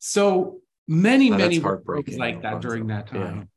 So 0.00 0.60
many 0.88 1.28
that's 1.30 1.38
many 1.38 1.58
heartbreaking, 1.58 2.14
referrals 2.14 2.18
like 2.18 2.42
that 2.42 2.60
during 2.60 2.86
that 2.88 3.08
Yeah. 3.12 3.20
time. 3.20 3.48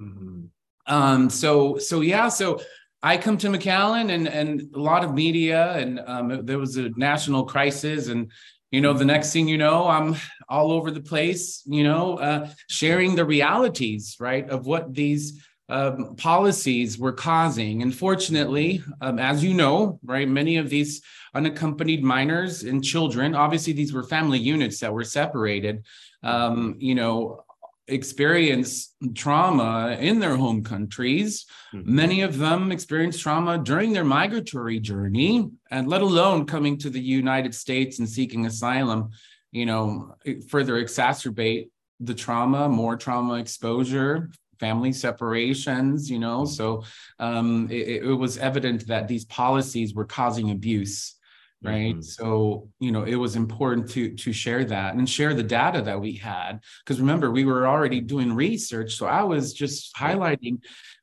Mhm. 0.00 0.48
um 0.86 1.30
so 1.30 1.76
so 1.78 2.00
yeah 2.00 2.28
so 2.30 2.58
i 3.02 3.16
come 3.16 3.36
to 3.38 3.48
mcallen 3.48 4.10
and 4.12 4.28
and 4.28 4.74
a 4.74 4.80
lot 4.80 5.04
of 5.04 5.14
media 5.14 5.72
and 5.72 6.00
um 6.06 6.44
there 6.44 6.58
was 6.58 6.76
a 6.76 6.90
national 6.96 7.44
crisis 7.44 8.08
and 8.08 8.30
you 8.70 8.80
know 8.80 8.92
the 8.92 9.04
next 9.04 9.32
thing 9.32 9.48
you 9.48 9.58
know 9.58 9.86
i'm 9.86 10.16
all 10.48 10.72
over 10.72 10.90
the 10.90 11.00
place 11.00 11.62
you 11.66 11.82
know 11.82 12.16
uh 12.18 12.48
sharing 12.68 13.14
the 13.14 13.24
realities 13.24 14.16
right 14.20 14.48
of 14.50 14.66
what 14.66 14.94
these 14.94 15.42
um, 15.70 16.16
policies 16.16 16.98
were 16.98 17.12
causing. 17.12 17.82
Unfortunately 17.82 18.82
um, 19.00 19.18
as 19.18 19.44
you 19.44 19.54
know 19.54 20.00
right 20.04 20.28
many 20.28 20.56
of 20.56 20.68
these 20.68 21.00
unaccompanied 21.34 22.02
minors 22.02 22.64
and 22.64 22.82
children 22.82 23.36
obviously 23.36 23.72
these 23.72 23.92
were 23.92 24.02
family 24.02 24.38
units 24.38 24.80
that 24.80 24.92
were 24.92 25.04
separated 25.04 25.84
um, 26.24 26.74
you 26.78 26.94
know 26.94 27.44
experience 27.90 28.94
trauma 29.14 29.96
in 30.00 30.20
their 30.20 30.36
home 30.36 30.62
countries. 30.62 31.46
Mhm. 31.74 31.84
Many 31.84 32.22
of 32.22 32.38
them 32.38 32.72
experience 32.72 33.18
trauma 33.18 33.58
during 33.58 33.92
their 33.92 34.04
migratory 34.04 34.80
journey, 34.80 35.48
and 35.70 35.88
let 35.88 36.02
alone 36.02 36.46
coming 36.46 36.78
to 36.78 36.90
the 36.90 37.00
United 37.00 37.54
States 37.54 37.98
and 37.98 38.08
seeking 38.08 38.46
asylum, 38.46 39.10
you 39.52 39.66
know, 39.66 40.14
further 40.48 40.74
exacerbate 40.82 41.70
the 42.00 42.14
trauma, 42.14 42.68
more 42.68 42.96
trauma 42.96 43.34
exposure, 43.34 44.30
family 44.58 44.92
separations, 44.92 46.10
you 46.10 46.18
know. 46.18 46.44
So 46.44 46.84
um, 47.18 47.68
it, 47.70 48.04
it 48.04 48.14
was 48.14 48.38
evident 48.38 48.86
that 48.86 49.08
these 49.08 49.24
policies 49.24 49.94
were 49.94 50.04
causing 50.04 50.50
abuse. 50.50 51.16
Right? 51.62 51.94
Mm-hmm. 51.94 52.00
so 52.00 52.68
you 52.78 52.92
know 52.92 53.02
it 53.02 53.16
was 53.16 53.36
important 53.36 53.90
to 53.90 54.14
to 54.14 54.32
share 54.32 54.64
that 54.64 54.94
and 54.94 55.08
share 55.08 55.34
the 55.34 55.42
data 55.42 55.82
that 55.82 56.00
we 56.00 56.12
had 56.12 56.60
because 56.84 57.00
remember 57.00 57.30
we 57.30 57.44
were 57.44 57.66
already 57.66 58.00
doing 58.00 58.34
research 58.34 58.96
so 58.96 59.06
i 59.06 59.22
was 59.22 59.52
just 59.52 59.94
highlighting 59.94 60.58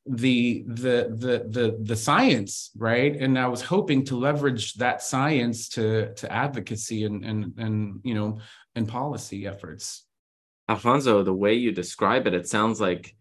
the 0.08 0.64
the 0.68 1.14
the 1.18 1.46
the 1.50 1.78
the 1.82 1.96
science 1.96 2.72
right? 2.78 3.16
And 3.16 3.38
i 3.38 3.48
was 3.48 3.62
hoping 3.62 4.06
to 4.06 4.18
leverage 4.18 4.76
that 4.76 5.02
science 5.02 5.70
to 5.70 6.14
to 6.16 6.32
advocacy 6.32 7.04
and 7.04 7.26
and 7.26 7.54
and 7.58 8.00
you 8.04 8.14
know 8.14 8.40
and 8.76 8.88
policy 8.88 9.48
efforts. 9.48 10.06
Alfonso 10.70 11.24
the 11.24 11.34
way 11.34 11.54
you 11.54 11.72
describe 11.72 12.28
it 12.28 12.34
it 12.34 12.48
sounds 12.48 12.80
like 12.80 13.16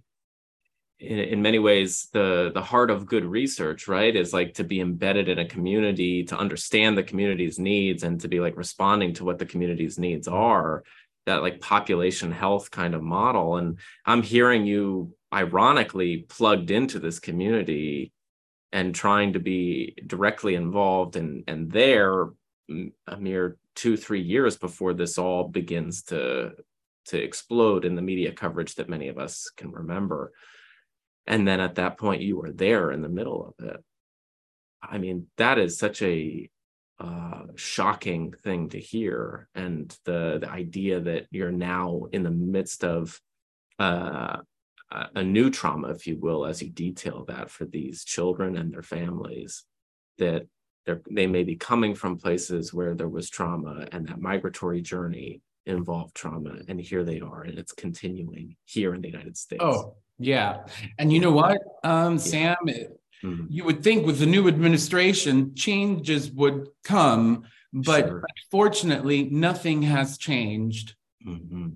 in, 0.98 1.18
in 1.18 1.42
many 1.42 1.58
ways 1.58 2.08
the 2.12 2.50
the 2.54 2.62
heart 2.62 2.90
of 2.90 3.06
good 3.06 3.24
research 3.24 3.88
right 3.88 4.14
is 4.14 4.32
like 4.32 4.54
to 4.54 4.64
be 4.64 4.80
embedded 4.80 5.28
in 5.28 5.38
a 5.38 5.48
community 5.48 6.24
to 6.24 6.38
understand 6.38 6.96
the 6.96 7.02
community's 7.02 7.58
needs 7.58 8.02
and 8.02 8.20
to 8.20 8.28
be 8.28 8.40
like 8.40 8.56
responding 8.56 9.12
to 9.14 9.24
what 9.24 9.38
the 9.38 9.46
community's 9.46 9.98
needs 9.98 10.26
are 10.28 10.82
that 11.26 11.42
like 11.42 11.60
population 11.60 12.30
health 12.30 12.70
kind 12.70 12.94
of 12.94 13.02
model. 13.02 13.56
And 13.56 13.78
i'm 14.04 14.22
hearing 14.22 14.66
you 14.66 15.14
ironically 15.32 16.18
plugged 16.28 16.70
into 16.70 16.98
this 16.98 17.18
community 17.18 18.12
and 18.72 18.94
trying 18.94 19.34
to 19.34 19.40
be 19.40 19.96
directly 20.06 20.54
involved 20.54 21.16
and 21.16 21.44
and 21.46 21.70
there 21.70 22.30
a 23.06 23.16
mere 23.18 23.58
two 23.74 23.96
three 23.96 24.22
years 24.22 24.56
before 24.56 24.94
this 24.94 25.18
all 25.18 25.46
begins 25.46 26.02
to 26.04 26.52
to 27.04 27.22
explode 27.22 27.84
in 27.84 27.94
the 27.94 28.02
media 28.02 28.32
coverage 28.32 28.74
that 28.74 28.88
many 28.88 29.08
of 29.08 29.18
us 29.18 29.50
can 29.56 29.70
remember 29.70 30.32
and 31.26 31.46
then 31.46 31.60
at 31.60 31.76
that 31.76 31.98
point 31.98 32.22
you 32.22 32.36
were 32.36 32.52
there 32.52 32.90
in 32.90 33.02
the 33.02 33.08
middle 33.08 33.54
of 33.58 33.66
it. 33.66 33.82
I 34.82 34.98
mean 34.98 35.26
that 35.36 35.58
is 35.58 35.78
such 35.78 36.02
a 36.02 36.48
uh, 36.98 37.42
shocking 37.56 38.32
thing 38.42 38.70
to 38.70 38.78
hear. 38.78 39.48
And 39.54 39.96
the 40.04 40.38
the 40.40 40.50
idea 40.50 41.00
that 41.00 41.26
you're 41.30 41.52
now 41.52 42.06
in 42.12 42.22
the 42.22 42.30
midst 42.30 42.84
of 42.84 43.20
uh, 43.78 44.38
a 44.90 45.22
new 45.22 45.50
trauma 45.50 45.90
if 45.90 46.06
you 46.06 46.16
will 46.16 46.46
as 46.46 46.62
you 46.62 46.70
detail 46.70 47.24
that 47.26 47.50
for 47.50 47.64
these 47.64 48.04
children 48.04 48.56
and 48.56 48.72
their 48.72 48.82
families 48.82 49.64
that 50.18 50.46
they 50.86 50.94
they 51.10 51.26
may 51.26 51.42
be 51.42 51.56
coming 51.56 51.94
from 51.94 52.16
places 52.16 52.72
where 52.72 52.94
there 52.94 53.08
was 53.08 53.28
trauma 53.28 53.88
and 53.90 54.06
that 54.06 54.20
migratory 54.20 54.80
journey 54.80 55.42
involved 55.66 56.14
trauma 56.14 56.60
and 56.68 56.80
here 56.80 57.02
they 57.02 57.20
are 57.20 57.42
and 57.42 57.58
it's 57.58 57.72
continuing 57.72 58.56
here 58.64 58.94
in 58.94 59.00
the 59.00 59.08
united 59.08 59.36
states. 59.36 59.62
Oh 59.62 59.96
yeah. 60.18 60.64
And 60.98 61.12
you 61.12 61.20
know 61.20 61.32
what, 61.32 61.58
um, 61.84 62.18
Sam, 62.18 62.56
it, 62.66 62.98
mm-hmm. 63.24 63.46
you 63.48 63.64
would 63.64 63.82
think 63.82 64.06
with 64.06 64.18
the 64.18 64.26
new 64.26 64.48
administration, 64.48 65.54
changes 65.54 66.30
would 66.30 66.68
come, 66.84 67.44
but 67.72 68.06
sure. 68.06 68.24
fortunately, 68.50 69.24
nothing 69.24 69.82
has 69.82 70.18
changed. 70.18 70.94
Mm-hmm. 71.26 71.68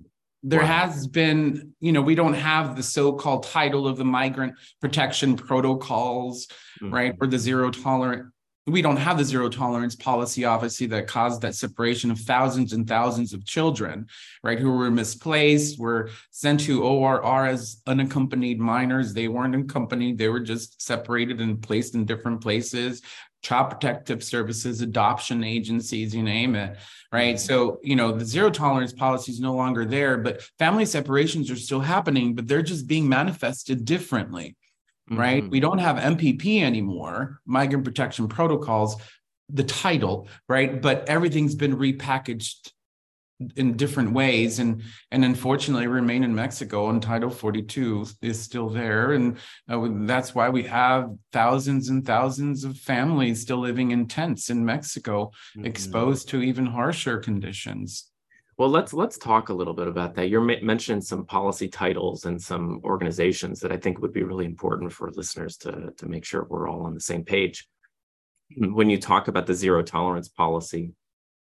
There 0.43 0.61
wow. 0.61 0.65
has 0.65 1.07
been, 1.07 1.73
you 1.79 1.91
know, 1.91 2.01
we 2.01 2.15
don't 2.15 2.33
have 2.33 2.75
the 2.75 2.81
so 2.81 3.13
called 3.13 3.43
title 3.43 3.87
of 3.87 3.97
the 3.97 4.05
migrant 4.05 4.55
protection 4.79 5.35
protocols, 5.35 6.47
mm-hmm. 6.81 6.93
right? 6.93 7.15
Or 7.21 7.27
the 7.27 7.37
zero 7.37 7.69
tolerant 7.69 8.31
we 8.67 8.81
don't 8.81 8.97
have 8.97 9.17
the 9.17 9.23
zero 9.23 9.49
tolerance 9.49 9.95
policy, 9.95 10.45
obviously, 10.45 10.85
that 10.87 11.07
caused 11.07 11.41
that 11.41 11.55
separation 11.55 12.11
of 12.11 12.19
thousands 12.19 12.73
and 12.73 12.87
thousands 12.87 13.33
of 13.33 13.43
children, 13.43 14.05
right, 14.43 14.59
who 14.59 14.71
were 14.71 14.91
misplaced, 14.91 15.79
were 15.79 16.11
sent 16.29 16.59
to 16.61 16.83
ORR 16.83 17.47
as 17.47 17.81
unaccompanied 17.87 18.59
minors. 18.59 19.13
They 19.13 19.27
weren't 19.27 19.55
accompanied, 19.55 20.19
they 20.19 20.29
were 20.29 20.39
just 20.39 20.79
separated 20.79 21.41
and 21.41 21.61
placed 21.61 21.95
in 21.95 22.05
different 22.05 22.41
places. 22.41 23.01
Child 23.41 23.71
protective 23.71 24.23
services, 24.23 24.81
adoption 24.81 25.43
agencies, 25.43 26.13
you 26.13 26.21
name 26.21 26.53
it, 26.53 26.77
right? 27.11 27.39
So, 27.39 27.79
you 27.81 27.95
know, 27.95 28.11
the 28.11 28.23
zero 28.23 28.51
tolerance 28.51 28.93
policy 28.93 29.31
is 29.31 29.39
no 29.39 29.55
longer 29.55 29.83
there, 29.83 30.19
but 30.19 30.43
family 30.59 30.85
separations 30.85 31.49
are 31.49 31.55
still 31.55 31.79
happening, 31.79 32.35
but 32.35 32.47
they're 32.47 32.61
just 32.61 32.85
being 32.85 33.09
manifested 33.09 33.83
differently 33.83 34.55
right? 35.17 35.43
Mm-hmm. 35.43 35.51
We 35.51 35.59
don't 35.59 35.79
have 35.79 35.97
MPP 35.97 36.61
anymore, 36.61 37.39
migrant 37.45 37.85
protection 37.85 38.27
protocols, 38.27 38.95
the 39.49 39.63
title, 39.63 40.27
right? 40.47 40.81
But 40.81 41.07
everything's 41.09 41.55
been 41.55 41.77
repackaged 41.77 42.71
in 43.55 43.75
different 43.75 44.11
ways 44.11 44.59
and 44.59 44.83
and 45.11 45.25
unfortunately 45.25 45.87
remain 45.87 46.23
in 46.23 46.35
mexico 46.35 46.89
and 46.89 47.01
title 47.01 47.29
42 47.29 48.05
is 48.21 48.39
still 48.39 48.69
there 48.69 49.13
and 49.13 49.37
uh, 49.69 49.87
that's 50.05 50.35
why 50.35 50.49
we 50.49 50.63
have 50.63 51.09
thousands 51.31 51.89
and 51.89 52.05
thousands 52.05 52.63
of 52.63 52.77
families 52.77 53.41
still 53.41 53.57
living 53.57 53.91
in 53.91 54.07
tents 54.07 54.49
in 54.49 54.63
mexico 54.63 55.31
mm-hmm. 55.57 55.65
exposed 55.65 56.29
to 56.29 56.41
even 56.41 56.65
harsher 56.65 57.17
conditions 57.17 58.10
well, 58.61 58.69
let's 58.69 58.93
let's 58.93 59.17
talk 59.17 59.49
a 59.49 59.53
little 59.55 59.73
bit 59.73 59.87
about 59.87 60.13
that. 60.13 60.29
You're 60.29 60.39
mentioning 60.39 61.01
some 61.01 61.25
policy 61.25 61.67
titles 61.67 62.25
and 62.25 62.39
some 62.39 62.79
organizations 62.83 63.59
that 63.61 63.71
I 63.71 63.77
think 63.77 63.97
would 63.97 64.13
be 64.13 64.21
really 64.21 64.45
important 64.45 64.93
for 64.93 65.09
listeners 65.09 65.57
to 65.63 65.91
to 65.97 66.05
make 66.07 66.23
sure 66.23 66.45
we're 66.47 66.69
all 66.69 66.83
on 66.83 66.93
the 66.93 66.99
same 66.99 67.25
page. 67.25 67.67
When 68.55 68.87
you 68.87 68.99
talk 68.99 69.29
about 69.29 69.47
the 69.47 69.55
zero 69.55 69.81
tolerance 69.81 70.29
policy, 70.29 70.93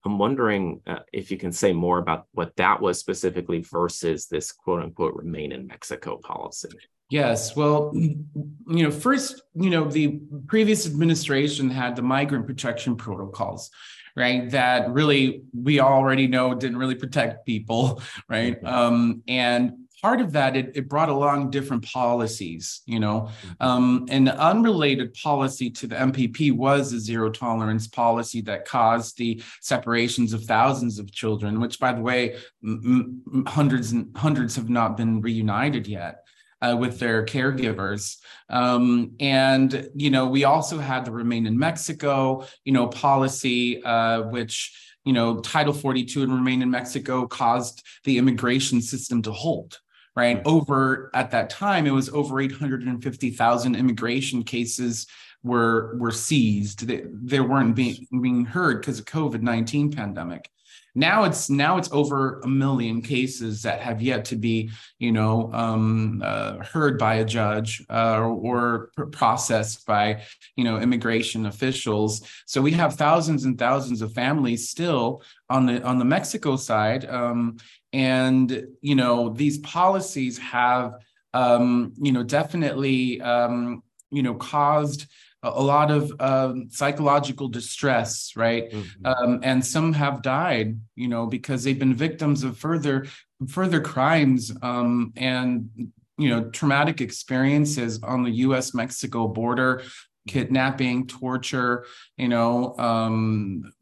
I'm 0.06 0.18
wondering 0.18 0.80
uh, 0.86 1.00
if 1.12 1.30
you 1.30 1.36
can 1.36 1.52
say 1.52 1.74
more 1.74 1.98
about 1.98 2.24
what 2.32 2.56
that 2.56 2.80
was 2.80 2.98
specifically 2.98 3.60
versus 3.70 4.24
this 4.26 4.50
quote 4.50 4.82
unquote 4.82 5.14
remain 5.14 5.52
in 5.52 5.66
Mexico 5.66 6.16
policy. 6.16 6.70
Yes. 7.10 7.54
Well, 7.54 7.92
you 7.94 8.24
know, 8.66 8.90
first, 8.90 9.42
you 9.54 9.68
know, 9.68 9.84
the 9.84 10.20
previous 10.46 10.86
administration 10.86 11.68
had 11.68 11.96
the 11.96 12.02
migrant 12.02 12.46
protection 12.46 12.96
protocols, 12.96 13.68
right? 14.16 14.50
That 14.50 14.90
really 14.90 15.42
we 15.52 15.80
already 15.80 16.26
know 16.26 16.54
didn't 16.54 16.78
really 16.78 16.94
protect 16.94 17.46
people, 17.46 18.02
right? 18.28 18.56
Mm-hmm. 18.56 18.66
Um, 18.66 19.22
and 19.28 19.72
part 20.00 20.20
of 20.20 20.32
that 20.32 20.56
it, 20.56 20.72
it 20.74 20.88
brought 20.88 21.08
along 21.08 21.50
different 21.50 21.84
policies 21.84 22.82
you 22.86 22.98
know 22.98 23.28
mm-hmm. 23.42 23.66
um, 23.66 24.06
an 24.08 24.28
unrelated 24.28 25.12
policy 25.14 25.70
to 25.70 25.86
the 25.86 25.96
mpp 25.96 26.52
was 26.52 26.92
a 26.92 27.00
zero 27.00 27.30
tolerance 27.30 27.86
policy 27.86 28.40
that 28.40 28.64
caused 28.64 29.16
the 29.18 29.42
separations 29.60 30.32
of 30.32 30.44
thousands 30.44 30.98
of 30.98 31.12
children 31.12 31.60
which 31.60 31.78
by 31.78 31.92
the 31.92 32.00
way 32.00 32.36
m- 32.64 33.22
m- 33.26 33.44
hundreds 33.46 33.92
and 33.92 34.16
hundreds 34.16 34.56
have 34.56 34.70
not 34.70 34.96
been 34.96 35.20
reunited 35.20 35.86
yet 35.86 36.19
uh, 36.62 36.76
with 36.78 36.98
their 36.98 37.24
caregivers. 37.24 38.16
Um, 38.48 39.12
and, 39.20 39.88
you 39.94 40.10
know, 40.10 40.26
we 40.28 40.44
also 40.44 40.78
had 40.78 41.04
the 41.04 41.12
Remain 41.12 41.46
in 41.46 41.58
Mexico, 41.58 42.46
you 42.64 42.72
know, 42.72 42.88
policy, 42.88 43.82
uh, 43.82 44.22
which, 44.22 44.76
you 45.04 45.12
know, 45.12 45.40
Title 45.40 45.72
42 45.72 46.22
and 46.22 46.32
Remain 46.32 46.62
in 46.62 46.70
Mexico 46.70 47.26
caused 47.26 47.82
the 48.04 48.18
immigration 48.18 48.80
system 48.82 49.22
to 49.22 49.32
halt 49.32 49.80
right? 50.16 50.42
Over 50.44 51.10
at 51.14 51.30
that 51.30 51.50
time, 51.50 51.86
it 51.86 51.92
was 51.92 52.08
over 52.10 52.40
850,000 52.40 53.76
immigration 53.76 54.42
cases 54.42 55.06
were 55.42 55.96
were 55.98 56.10
seized. 56.10 56.86
They, 56.86 57.04
they 57.06 57.40
weren't 57.40 57.74
being 57.74 58.06
being 58.20 58.44
heard 58.44 58.80
because 58.80 58.98
of 58.98 59.06
COVID 59.06 59.42
19 59.42 59.92
pandemic. 59.92 60.50
Now 60.94 61.24
it's 61.24 61.48
now 61.48 61.78
it's 61.78 61.90
over 61.92 62.40
a 62.40 62.48
million 62.48 63.00
cases 63.02 63.62
that 63.62 63.80
have 63.80 64.02
yet 64.02 64.24
to 64.26 64.36
be, 64.36 64.70
you 64.98 65.12
know, 65.12 65.50
um, 65.52 66.22
uh, 66.24 66.64
heard 66.64 66.98
by 66.98 67.14
a 67.16 67.24
judge 67.24 67.84
uh, 67.88 68.20
or 68.20 68.90
processed 69.12 69.86
by, 69.86 70.22
you 70.56 70.64
know, 70.64 70.78
immigration 70.78 71.46
officials. 71.46 72.22
So 72.46 72.60
we 72.60 72.72
have 72.72 72.94
thousands 72.94 73.44
and 73.44 73.58
thousands 73.58 74.02
of 74.02 74.12
families 74.12 74.68
still 74.68 75.22
on 75.48 75.66
the 75.66 75.82
on 75.82 75.98
the 75.98 76.04
Mexico 76.04 76.56
side, 76.56 77.04
um, 77.08 77.56
and 77.92 78.66
you 78.80 78.94
know 78.94 79.28
these 79.30 79.58
policies 79.58 80.38
have, 80.38 80.94
um, 81.34 81.92
you 82.00 82.12
know, 82.12 82.22
definitely, 82.22 83.20
um, 83.20 83.82
you 84.10 84.22
know, 84.22 84.34
caused 84.34 85.06
a 85.42 85.62
lot 85.62 85.90
of 85.90 86.12
um, 86.20 86.68
psychological 86.70 87.48
distress, 87.48 88.32
right? 88.36 88.70
Mm-hmm. 88.70 89.06
Um, 89.06 89.40
and 89.42 89.64
some 89.64 89.92
have 89.94 90.22
died, 90.22 90.78
you 90.96 91.08
know, 91.08 91.26
because 91.26 91.64
they've 91.64 91.78
been 91.78 91.94
victims 91.94 92.44
of 92.44 92.58
further 92.58 93.06
further 93.48 93.80
crimes 93.80 94.52
um, 94.60 95.12
and 95.16 95.70
you 96.18 96.28
know 96.28 96.50
traumatic 96.50 97.00
experiences 97.00 98.00
on 98.02 98.22
the 98.22 98.30
U.S. 98.30 98.74
Mexico 98.74 99.28
border, 99.28 99.82
kidnapping, 100.28 101.06
torture, 101.06 101.86
you 102.18 102.28
know, 102.28 102.76
um, 102.78 103.72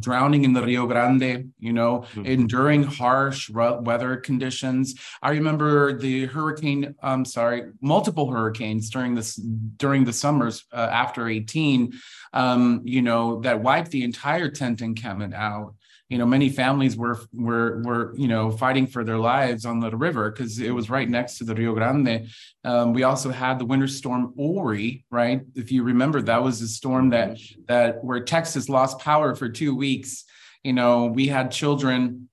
drowning 0.00 0.44
in 0.44 0.52
the 0.52 0.62
Rio 0.62 0.86
Grande, 0.86 1.52
you 1.58 1.72
know, 1.72 2.00
mm-hmm. 2.00 2.26
enduring 2.26 2.82
harsh 2.82 3.48
weather 3.50 4.16
conditions. 4.16 4.94
I 5.22 5.30
remember 5.30 5.98
the 5.98 6.26
hurricane, 6.26 6.94
I'm 7.02 7.24
sorry, 7.24 7.70
multiple 7.80 8.30
hurricanes 8.30 8.90
during 8.90 9.14
this 9.14 9.36
during 9.36 10.04
the 10.04 10.12
summers 10.12 10.64
uh, 10.72 10.88
after 10.90 11.28
18, 11.28 11.92
um, 12.32 12.82
you 12.84 13.02
know, 13.02 13.40
that 13.40 13.62
wiped 13.62 13.90
the 13.90 14.02
entire 14.02 14.50
tent 14.50 14.82
encampment 14.82 15.34
out 15.34 15.74
you 16.12 16.18
know 16.18 16.26
many 16.26 16.50
families 16.50 16.94
were 16.94 17.18
were 17.32 17.82
were 17.84 18.14
you 18.18 18.28
know 18.28 18.50
fighting 18.50 18.86
for 18.86 19.02
their 19.02 19.16
lives 19.16 19.64
on 19.64 19.80
the 19.80 19.96
river 19.96 20.30
because 20.30 20.58
it 20.58 20.70
was 20.70 20.90
right 20.90 21.08
next 21.08 21.38
to 21.38 21.44
the 21.44 21.54
rio 21.54 21.72
grande. 21.72 22.28
Um, 22.64 22.92
we 22.92 23.02
also 23.02 23.30
had 23.30 23.58
the 23.58 23.64
winter 23.64 23.88
storm 23.88 24.34
Uri 24.36 25.06
right? 25.10 25.40
If 25.54 25.72
you 25.72 25.82
remember 25.82 26.20
that 26.20 26.42
was 26.42 26.60
a 26.60 26.68
storm 26.68 27.08
that 27.10 27.38
that 27.66 28.04
where 28.04 28.22
texas 28.22 28.68
lost 28.68 28.98
power 28.98 29.34
for 29.34 29.48
two 29.48 29.74
weeks. 29.74 30.24
You 30.62 30.74
know 30.74 31.06
we 31.06 31.28
had 31.28 31.50
children 31.50 32.28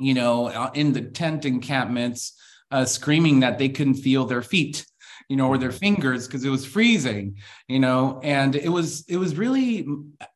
you 0.00 0.14
know 0.14 0.70
in 0.74 0.92
the 0.92 1.02
tent 1.02 1.44
encampments 1.44 2.32
uh, 2.72 2.84
screaming 2.84 3.40
that 3.40 3.58
they 3.58 3.68
couldn't 3.68 4.02
feel 4.06 4.24
their 4.24 4.42
feet 4.42 4.84
you 5.28 5.36
know, 5.36 5.48
or 5.48 5.58
their 5.58 5.72
fingers 5.72 6.26
because 6.26 6.44
it 6.44 6.50
was 6.50 6.66
freezing, 6.66 7.36
you 7.68 7.80
know, 7.80 8.20
and 8.22 8.54
it 8.54 8.68
was 8.68 9.04
it 9.08 9.16
was 9.16 9.36
really, 9.36 9.86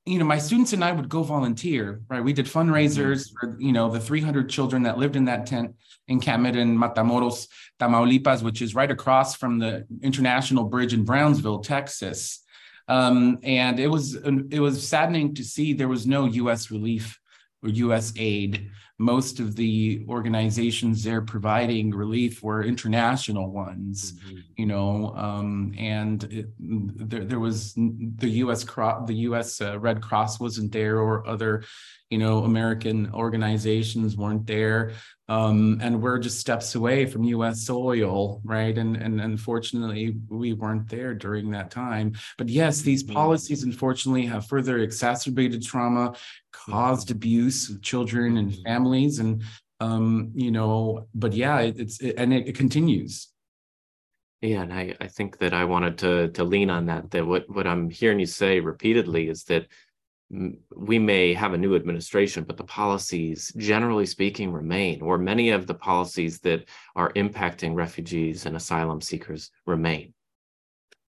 you 0.06 0.18
know, 0.18 0.24
my 0.24 0.38
students 0.38 0.72
and 0.72 0.82
I 0.82 0.92
would 0.92 1.08
go 1.08 1.22
volunteer, 1.22 2.00
right? 2.08 2.24
We 2.24 2.32
did 2.32 2.46
fundraisers 2.46 3.28
mm-hmm. 3.28 3.52
for, 3.54 3.60
you 3.60 3.72
know, 3.72 3.90
the 3.90 4.00
300 4.00 4.48
children 4.48 4.82
that 4.84 4.98
lived 4.98 5.16
in 5.16 5.26
that 5.26 5.46
tent 5.46 5.74
encampment 6.08 6.56
in 6.56 6.76
Matamoros, 6.76 7.48
Tamaulipas, 7.78 8.42
which 8.42 8.62
is 8.62 8.74
right 8.74 8.90
across 8.90 9.36
from 9.36 9.58
the 9.58 9.86
International 10.02 10.64
Bridge 10.64 10.94
in 10.94 11.04
Brownsville, 11.04 11.60
Texas. 11.60 12.42
Um, 12.88 13.38
and 13.42 13.78
it 13.78 13.88
was 13.88 14.14
it 14.14 14.60
was 14.60 14.86
saddening 14.86 15.34
to 15.34 15.44
see 15.44 15.74
there 15.74 15.88
was 15.88 16.06
no 16.06 16.24
U.S. 16.24 16.70
relief 16.70 17.18
U.S. 17.62 18.12
aid 18.16 18.70
most 18.98 19.38
of 19.38 19.54
the 19.54 20.04
organizations 20.08 21.04
there 21.04 21.22
providing 21.22 21.90
relief 21.90 22.42
were 22.42 22.64
international 22.64 23.52
ones, 23.52 24.12
mm-hmm. 24.12 24.38
you 24.56 24.66
know, 24.66 25.14
um, 25.16 25.72
and 25.78 26.24
it, 26.24 26.46
there, 26.58 27.24
there 27.24 27.38
was 27.38 27.74
the 27.74 28.28
U.S. 28.28 28.64
Cro- 28.64 29.04
the 29.06 29.14
U.S. 29.14 29.60
Uh, 29.60 29.78
Red 29.78 30.02
Cross 30.02 30.40
wasn't 30.40 30.72
there, 30.72 30.98
or 30.98 31.26
other, 31.28 31.62
you 32.10 32.18
know, 32.18 32.42
American 32.42 33.12
organizations 33.12 34.16
weren't 34.16 34.46
there, 34.46 34.94
um, 35.28 35.78
and 35.82 36.00
we're 36.00 36.18
just 36.18 36.40
steps 36.40 36.74
away 36.74 37.04
from 37.04 37.22
U.S. 37.24 37.62
soil, 37.62 38.40
right? 38.44 38.76
And 38.76 38.96
and 38.96 39.20
unfortunately, 39.20 40.16
we 40.28 40.54
weren't 40.54 40.88
there 40.88 41.14
during 41.14 41.50
that 41.50 41.70
time. 41.70 42.14
But 42.38 42.48
yes, 42.48 42.80
these 42.80 43.04
mm-hmm. 43.04 43.14
policies 43.14 43.62
unfortunately 43.62 44.24
have 44.26 44.46
further 44.46 44.78
exacerbated 44.78 45.62
trauma, 45.62 46.14
caused 46.52 47.10
abuse 47.10 47.68
of 47.68 47.82
children 47.82 48.38
and 48.38 48.50
mm-hmm. 48.50 48.62
families, 48.62 49.18
and 49.18 49.42
um, 49.80 50.32
you 50.34 50.50
know. 50.50 51.08
But 51.14 51.34
yeah, 51.34 51.60
it, 51.60 51.78
it's 51.78 52.00
it, 52.00 52.14
and 52.16 52.32
it, 52.32 52.48
it 52.48 52.56
continues. 52.56 53.28
Yeah, 54.40 54.62
and 54.62 54.72
I, 54.72 54.94
I 55.00 55.08
think 55.08 55.38
that 55.38 55.52
I 55.52 55.64
wanted 55.64 55.98
to 55.98 56.28
to 56.28 56.44
lean 56.44 56.70
on 56.70 56.86
that. 56.86 57.10
That 57.10 57.26
what 57.26 57.50
what 57.50 57.66
I'm 57.66 57.90
hearing 57.90 58.20
you 58.20 58.26
say 58.26 58.60
repeatedly 58.60 59.28
is 59.28 59.44
that 59.44 59.66
we 60.30 60.98
may 60.98 61.32
have 61.32 61.54
a 61.54 61.58
new 61.58 61.74
administration, 61.74 62.44
but 62.44 62.56
the 62.56 62.64
policies, 62.64 63.52
generally 63.56 64.06
speaking, 64.06 64.52
remain, 64.52 65.00
or 65.00 65.16
many 65.16 65.50
of 65.50 65.66
the 65.66 65.74
policies 65.74 66.40
that 66.40 66.68
are 66.94 67.12
impacting 67.14 67.74
refugees 67.74 68.44
and 68.44 68.54
asylum 68.54 69.00
seekers 69.00 69.50
remain. 69.66 70.12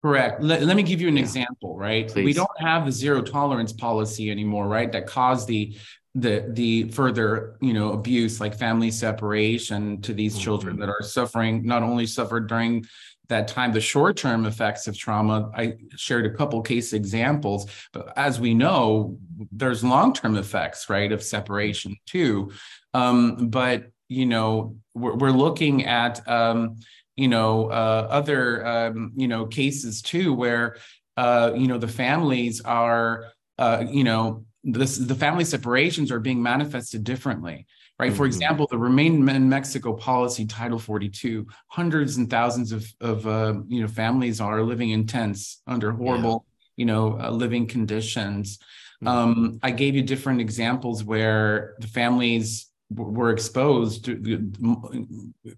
Correct. 0.02 0.42
Let, 0.42 0.64
let 0.64 0.78
me 0.78 0.84
give 0.84 1.02
you 1.02 1.08
an 1.10 1.18
yeah. 1.18 1.24
example, 1.24 1.76
right? 1.76 2.08
Please. 2.08 2.24
We 2.24 2.34
don't 2.34 2.50
have 2.60 2.86
the 2.86 2.92
zero 2.92 3.22
tolerance 3.22 3.74
policy 3.74 4.32
anymore, 4.32 4.68
right? 4.68 4.92
That 4.92 5.08
caused 5.08 5.48
the 5.48 5.76
the 6.16 6.46
the 6.54 6.90
further 6.90 7.58
you 7.62 7.74
know 7.74 7.94
abuse 7.94 8.42
like 8.42 8.56
family 8.56 8.90
separation 8.90 10.02
to 10.02 10.14
these 10.14 10.34
mm-hmm. 10.34 10.44
children 10.44 10.80
that 10.80 10.90
are 10.90 11.04
suffering 11.04 11.66
not 11.66 11.84
only 11.84 12.06
suffered 12.06 12.48
during 12.48 12.84
that 13.28 13.48
time 13.48 13.72
the 13.72 13.80
short-term 13.80 14.46
effects 14.48 14.88
of 14.88 14.98
trauma 14.98 15.52
i 15.56 15.74
shared 15.96 16.26
a 16.26 16.34
couple 16.34 16.62
case 16.64 16.94
examples 16.94 17.70
but 17.94 18.12
as 18.18 18.40
we 18.40 18.56
know 18.56 19.18
there's 19.52 19.84
long-term 19.84 20.36
effects 20.36 20.90
right 20.90 21.12
of 21.12 21.22
separation 21.22 21.96
too 22.08 22.52
um, 22.96 23.50
but 23.50 23.92
you 24.08 24.26
know 24.26 24.76
we're, 24.96 25.16
we're 25.16 25.32
looking 25.32 25.86
at 25.86 26.28
um, 26.28 26.76
you 27.16 27.28
know 27.28 27.70
uh, 27.70 28.08
other 28.10 28.66
um, 28.66 29.12
you 29.16 29.28
know 29.28 29.46
cases 29.46 30.02
too 30.02 30.34
where 30.34 30.78
uh, 31.18 31.52
you 31.56 31.68
know 31.68 31.78
the 31.78 31.88
families 31.88 32.62
are 32.62 33.26
uh, 33.60 33.84
you 33.88 34.04
know 34.04 34.44
this 34.72 34.98
the 34.98 35.16
family 35.16 35.46
separations 35.46 36.12
are 36.12 36.20
being 36.20 36.42
manifested 36.42 37.04
differently 37.04 37.66
right? 38.00 38.10
Mm-hmm. 38.10 38.18
For 38.18 38.26
example, 38.26 38.68
the 38.72 38.78
Remain 38.78 39.28
in 39.28 39.50
Mexico 39.50 39.94
policy, 39.94 40.46
Title 40.46 40.80
42, 40.80 41.46
hundreds 41.68 42.18
and 42.18 42.30
thousands 42.30 42.72
of, 42.72 42.92
of 43.02 43.28
uh, 43.28 43.56
you 43.68 43.82
know, 43.82 43.88
families 43.88 44.40
are 44.40 44.64
living 44.64 44.92
in 44.92 45.06
tents 45.06 45.62
under 45.68 45.92
horrible, 45.92 46.46
yeah. 46.48 46.82
you 46.82 46.86
know, 46.86 47.20
uh, 47.20 47.30
living 47.30 47.68
conditions. 47.68 48.58
Mm-hmm. 49.04 49.08
Um, 49.08 49.60
I 49.62 49.72
gave 49.72 49.96
you 49.96 50.02
different 50.02 50.42
examples 50.42 51.04
where 51.04 51.76
the 51.80 51.88
families 51.88 52.72
w- 52.94 53.12
were 53.12 53.32
exposed 53.32 54.06
to 54.06 54.52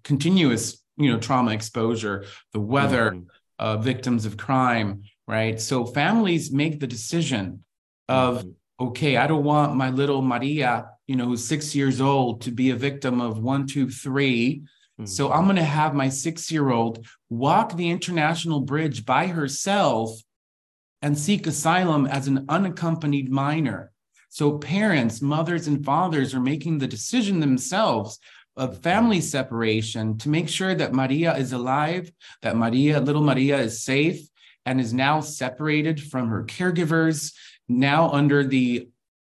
continuous, 0.02 0.82
you 0.96 1.12
know, 1.12 1.18
trauma 1.18 1.52
exposure, 1.52 2.24
the 2.52 2.60
weather, 2.60 3.12
mm-hmm. 3.12 3.24
uh, 3.60 3.76
victims 3.76 4.26
of 4.26 4.36
crime, 4.36 5.02
right? 5.28 5.60
So 5.60 5.86
families 5.86 6.50
make 6.50 6.80
the 6.80 6.88
decision 6.88 7.64
of, 8.08 8.38
mm-hmm. 8.38 8.50
Okay, 8.80 9.16
I 9.16 9.26
don't 9.26 9.44
want 9.44 9.76
my 9.76 9.90
little 9.90 10.22
Maria 10.22 10.86
you 11.06 11.16
know, 11.16 11.26
who's 11.26 11.44
six 11.46 11.74
years 11.74 12.00
old 12.00 12.40
to 12.42 12.50
be 12.50 12.70
a 12.70 12.76
victim 12.76 13.20
of 13.20 13.38
one, 13.38 13.66
two, 13.66 13.90
three. 13.90 14.62
Mm-hmm. 14.98 15.04
So 15.06 15.32
I'm 15.32 15.44
going 15.44 15.56
to 15.56 15.62
have 15.62 15.94
my 15.94 16.08
six 16.08 16.50
year 16.50 16.70
old 16.70 17.06
walk 17.28 17.76
the 17.76 17.90
international 17.90 18.60
bridge 18.60 19.04
by 19.04 19.26
herself 19.26 20.18
and 21.02 21.18
seek 21.18 21.46
asylum 21.46 22.06
as 22.06 22.28
an 22.28 22.46
unaccompanied 22.48 23.30
minor. 23.30 23.92
So 24.28 24.58
parents, 24.58 25.20
mothers, 25.20 25.66
and 25.66 25.84
fathers 25.84 26.34
are 26.34 26.40
making 26.40 26.78
the 26.78 26.88
decision 26.88 27.40
themselves 27.40 28.18
of 28.56 28.82
family 28.82 29.20
separation 29.20 30.16
to 30.18 30.28
make 30.28 30.48
sure 30.48 30.74
that 30.74 30.94
Maria 30.94 31.34
is 31.36 31.52
alive, 31.52 32.10
that 32.42 32.56
Maria, 32.56 33.00
little 33.00 33.22
Maria, 33.22 33.58
is 33.58 33.84
safe 33.84 34.26
and 34.64 34.80
is 34.80 34.94
now 34.94 35.20
separated 35.20 36.00
from 36.00 36.28
her 36.28 36.44
caregivers, 36.44 37.34
now 37.68 38.10
under 38.10 38.44
the 38.44 38.88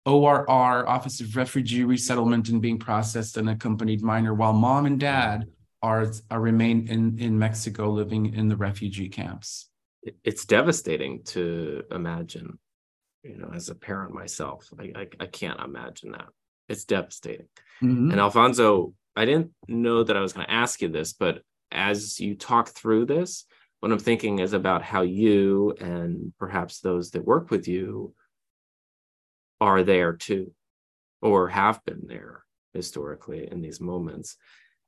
ORR, 0.06 0.88
Office 0.88 1.22
of 1.22 1.36
Refugee 1.36 1.84
Resettlement 1.84 2.50
and 2.50 2.62
being 2.62 2.80
processed 2.80 3.38
an 3.38 3.48
accompanied 3.48 4.02
minor, 4.02 4.34
while 4.34 4.54
mom 4.54 4.86
and 4.86 5.00
dad 5.00 5.48
are, 5.82 6.08
are 6.30 6.42
remain 6.42 6.88
in, 6.88 7.20
in 7.20 7.40
Mexico 7.40 7.90
living 7.90 8.34
in 8.34 8.50
the 8.50 8.58
refugee 8.58 9.10
camps. 9.10 9.70
It's 10.24 10.46
devastating 10.46 11.24
to 11.26 11.84
imagine, 11.92 12.60
you 13.24 13.38
know, 13.38 13.52
as 13.54 13.70
a 13.70 13.76
parent 13.76 14.14
myself, 14.14 14.70
I, 14.78 14.92
I, 14.96 15.08
I 15.22 15.26
can't 15.28 15.60
imagine 15.62 16.12
that. 16.12 16.28
It's 16.68 16.84
devastating. 16.84 17.48
Mm-hmm. 17.82 18.12
And 18.12 18.20
Alfonso, 18.20 18.94
I 19.16 19.26
didn't 19.26 19.52
know 19.68 20.04
that 20.04 20.18
I 20.18 20.22
was 20.22 20.34
going 20.34 20.46
to 20.46 20.54
ask 20.54 20.82
you 20.82 20.90
this, 20.90 21.14
but 21.14 21.42
as 21.72 22.20
you 22.20 22.36
talk 22.36 22.70
through 22.70 23.06
this, 23.06 23.46
what 23.84 23.92
I'm 23.92 24.00
thinking 24.00 24.40
is 24.40 24.54
about 24.54 24.82
how 24.82 25.02
you 25.02 25.76
and 25.82 26.32
perhaps 26.40 26.80
those 26.80 27.12
that 27.12 27.26
work 27.26 27.52
with 27.52 27.68
you 27.68 28.14
are 29.60 29.84
there 29.84 30.14
too, 30.14 30.54
or 31.22 31.50
have 31.50 31.84
been 31.84 32.04
there 32.08 32.46
historically 32.74 33.52
in 33.52 33.60
these 33.60 33.82
moments. 33.82 34.38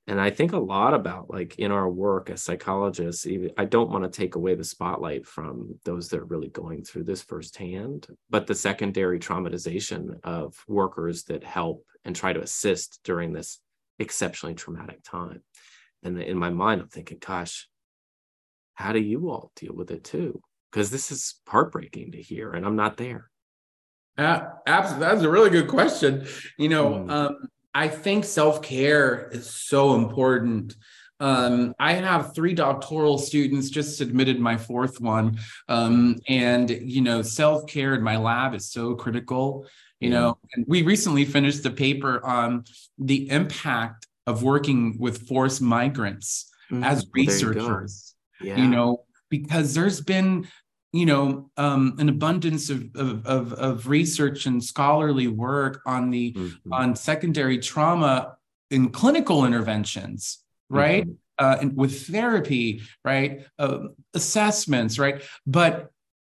And 0.07 0.21
I 0.21 0.29
think 0.29 0.53
a 0.53 0.57
lot 0.57 0.93
about 0.93 1.29
like 1.29 1.59
in 1.59 1.73
our 1.73 1.89
work 1.89 2.29
as 2.29 2.41
psychologists, 2.41 3.27
even 3.27 3.51
I 3.57 3.65
don't 3.65 3.89
want 3.89 4.05
to 4.05 4.09
take 4.09 4.35
away 4.35 4.55
the 4.55 4.63
spotlight 4.63 5.25
from 5.25 5.77
those 5.83 6.07
that 6.07 6.21
are 6.21 6.25
really 6.25 6.47
going 6.47 6.85
through 6.85 7.03
this 7.03 7.21
firsthand, 7.21 8.07
but 8.29 8.47
the 8.47 8.55
secondary 8.55 9.19
traumatization 9.19 10.21
of 10.23 10.55
workers 10.69 11.25
that 11.25 11.43
help 11.43 11.83
and 12.05 12.15
try 12.15 12.31
to 12.31 12.39
assist 12.39 13.01
during 13.03 13.33
this 13.33 13.59
exceptionally 13.99 14.55
traumatic 14.55 15.03
time. 15.03 15.43
And 16.01 16.17
in 16.21 16.37
my 16.37 16.49
mind, 16.49 16.79
I'm 16.79 16.87
thinking, 16.87 17.17
gosh, 17.19 17.67
how 18.75 18.93
do 18.93 18.99
you 18.99 19.29
all 19.29 19.51
deal 19.55 19.73
with 19.73 19.91
it 19.91 20.03
too? 20.03 20.41
Because 20.71 20.91
this 20.91 21.11
is 21.11 21.35
heartbreaking 21.47 22.11
to 22.11 22.21
hear, 22.21 22.51
and 22.51 22.65
I'm 22.65 22.75
not 22.75 22.97
there. 22.97 23.29
Uh, 24.17 24.41
absolutely. 24.67 25.07
That's 25.07 25.23
a 25.23 25.29
really 25.29 25.49
good 25.49 25.67
question. 25.67 26.27
You 26.57 26.69
know, 26.69 26.89
mm. 26.91 27.09
um, 27.09 27.47
I 27.73 27.87
think 27.87 28.25
self 28.25 28.61
care 28.61 29.29
is 29.31 29.49
so 29.49 29.95
important. 29.95 30.75
Um, 31.19 31.73
I 31.79 31.93
have 31.93 32.35
three 32.35 32.53
doctoral 32.53 33.17
students, 33.17 33.69
just 33.69 33.97
submitted 33.97 34.39
my 34.39 34.57
fourth 34.57 34.99
one. 34.99 35.39
Um, 35.69 36.17
and, 36.27 36.69
you 36.69 37.01
know, 37.01 37.21
self 37.21 37.67
care 37.67 37.95
in 37.95 38.01
my 38.01 38.17
lab 38.17 38.53
is 38.53 38.71
so 38.71 38.95
critical. 38.95 39.65
You 40.01 40.09
know, 40.09 40.37
and 40.53 40.65
we 40.67 40.83
recently 40.83 41.25
finished 41.25 41.63
the 41.63 41.71
paper 41.71 42.23
on 42.23 42.65
the 42.99 43.29
impact 43.31 44.05
of 44.27 44.43
working 44.43 44.97
with 44.99 45.27
forced 45.27 45.61
migrants 45.61 46.51
mm, 46.69 46.85
as 46.85 47.07
researchers. 47.13 48.14
You, 48.41 48.49
yeah. 48.49 48.57
you 48.57 48.67
know, 48.67 49.05
because 49.29 49.73
there's 49.73 50.01
been 50.01 50.47
you 50.95 51.05
know 51.05 51.49
um, 51.57 51.95
an 51.99 52.07
abundance 52.07 52.69
of, 52.69 52.89
of, 52.95 53.25
of, 53.25 53.53
of, 53.53 53.87
research 53.87 54.45
and 54.45 54.63
scholarly 54.63 55.27
work 55.27 55.81
on 55.85 56.09
the 56.09 56.31
mm-hmm. 56.31 56.73
on 56.73 56.95
secondary 56.95 57.59
trauma 57.59 58.37
in 58.71 58.89
clinical 58.89 59.45
interventions 59.45 60.39
right 60.69 61.05
mm-hmm. 61.05 61.45
uh, 61.45 61.57
and 61.59 61.75
with 61.75 62.07
therapy 62.07 62.81
right 63.03 63.45
uh, 63.59 63.79
assessments 64.13 64.97
right 64.97 65.21
but 65.45 65.91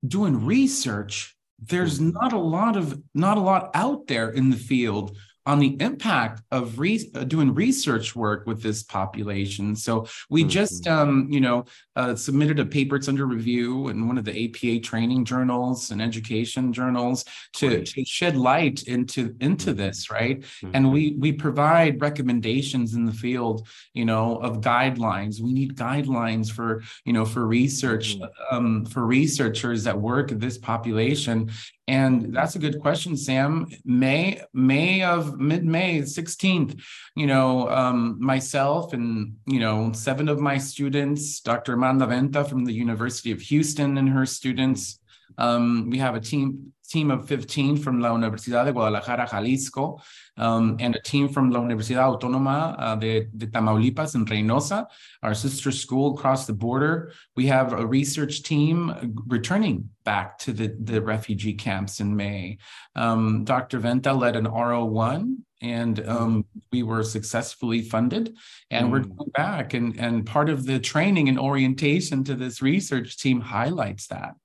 doing 0.07 0.45
research 0.45 1.35
there's 1.59 1.99
not 1.99 2.31
a 2.31 2.39
lot 2.39 2.77
of 2.77 3.01
not 3.13 3.37
a 3.37 3.41
lot 3.41 3.71
out 3.73 4.07
there 4.07 4.29
in 4.29 4.49
the 4.49 4.57
field 4.57 5.17
on 5.45 5.59
the 5.59 5.77
impact 5.79 6.41
of 6.51 6.79
re- 6.79 7.11
uh, 7.13 7.23
doing 7.23 7.53
research 7.53 8.15
work 8.15 8.47
with 8.47 8.61
this 8.61 8.83
population. 8.83 9.75
So 9.75 10.07
we 10.29 10.41
mm-hmm. 10.41 10.49
just, 10.49 10.87
um, 10.87 11.27
you 11.29 11.39
know, 11.39 11.65
uh, 11.95 12.15
submitted 12.15 12.59
a 12.59 12.65
paper. 12.65 12.95
It's 12.95 13.07
under 13.07 13.25
review 13.25 13.89
in 13.89 14.07
one 14.07 14.17
of 14.17 14.25
the 14.25 14.45
APA 14.45 14.79
training 14.81 15.25
journals 15.25 15.91
and 15.91 16.01
education 16.01 16.73
journals 16.73 17.25
to, 17.53 17.77
right. 17.77 17.85
to 17.85 18.05
shed 18.05 18.35
light 18.35 18.83
into 18.83 19.35
into 19.39 19.69
mm-hmm. 19.69 19.77
this, 19.77 20.09
right? 20.11 20.41
Mm-hmm. 20.41 20.71
And 20.73 20.91
we 20.91 21.15
we 21.17 21.31
provide 21.31 22.01
recommendations 22.01 22.95
in 22.95 23.05
the 23.05 23.13
field, 23.13 23.67
you 23.93 24.05
know, 24.05 24.37
of 24.37 24.61
guidelines. 24.61 25.39
We 25.39 25.53
need 25.53 25.75
guidelines 25.75 26.51
for 26.51 26.83
you 27.05 27.13
know 27.13 27.25
for 27.25 27.45
research 27.45 28.17
mm-hmm. 28.17 28.55
um, 28.55 28.85
for 28.85 29.05
researchers 29.05 29.83
that 29.83 29.99
work 29.99 30.29
this 30.29 30.57
population 30.57 31.51
and 31.87 32.33
that's 32.33 32.55
a 32.55 32.59
good 32.59 32.79
question, 32.79 33.15
Sam. 33.15 33.67
May 33.85 34.41
May 34.53 35.03
of 35.03 35.39
mid 35.39 35.65
May 35.65 35.99
16th, 35.99 36.81
you 37.15 37.27
know, 37.27 37.69
um, 37.69 38.17
myself 38.19 38.93
and 38.93 39.35
you 39.45 39.59
know 39.59 39.91
seven 39.93 40.27
of 40.27 40.39
my 40.39 40.57
students, 40.57 41.41
Dr. 41.41 41.73
Amanda 41.73 42.07
Venta 42.07 42.43
from 42.43 42.65
the 42.65 42.73
University 42.73 43.31
of 43.31 43.41
Houston 43.41 43.97
and 43.97 44.09
her 44.09 44.25
students. 44.25 44.99
Um, 45.37 45.89
we 45.89 45.99
have 45.99 46.15
a 46.15 46.19
team 46.19 46.73
team 46.87 47.11
of 47.11 47.27
15 47.27 47.77
from 47.77 47.99
la 47.99 48.09
Universidad 48.09 48.65
de 48.65 48.71
Guadalajara, 48.71 49.27
Jalisco, 49.27 49.99
um, 50.37 50.77
and 50.79 50.95
a 50.95 51.01
team 51.01 51.27
from 51.29 51.49
la 51.49 51.59
Universidad 51.59 52.19
Autónoma 52.19 52.75
uh, 52.77 52.95
de, 52.95 53.27
de, 53.37 53.47
Tamaulipas 53.47 54.15
in 54.15 54.25
Reynosa, 54.25 54.87
our 55.23 55.33
sister 55.33 55.71
school 55.71 56.17
across 56.17 56.45
the 56.45 56.53
border. 56.53 57.11
We 57.35 57.47
have 57.47 57.73
a 57.73 57.85
research 57.85 58.43
team 58.43 59.23
returning 59.27 59.89
back 60.03 60.37
to 60.39 60.53
the, 60.53 60.75
the 60.79 61.01
refugee 61.01 61.53
camps 61.53 61.99
in 61.99 62.15
May. 62.15 62.57
Um, 62.95 63.43
Dr. 63.43 63.79
Venta 63.79 64.13
led 64.13 64.35
an 64.35 64.45
R01 64.45 65.37
and 65.61 66.07
um, 66.07 66.45
we 66.71 66.83
were 66.83 67.03
successfully 67.03 67.81
funded 67.81 68.35
and 68.69 68.87
mm. 68.87 68.91
we're 68.91 68.99
going 68.99 69.31
back 69.31 69.73
and, 69.73 69.99
and 69.99 70.25
part 70.25 70.49
of 70.49 70.65
the 70.65 70.79
training 70.79 71.29
and 71.29 71.39
orientation 71.39 72.23
to 72.25 72.35
this 72.35 72.61
research 72.61 73.17
team 73.17 73.41
highlights 73.41 74.07
that 74.07 74.35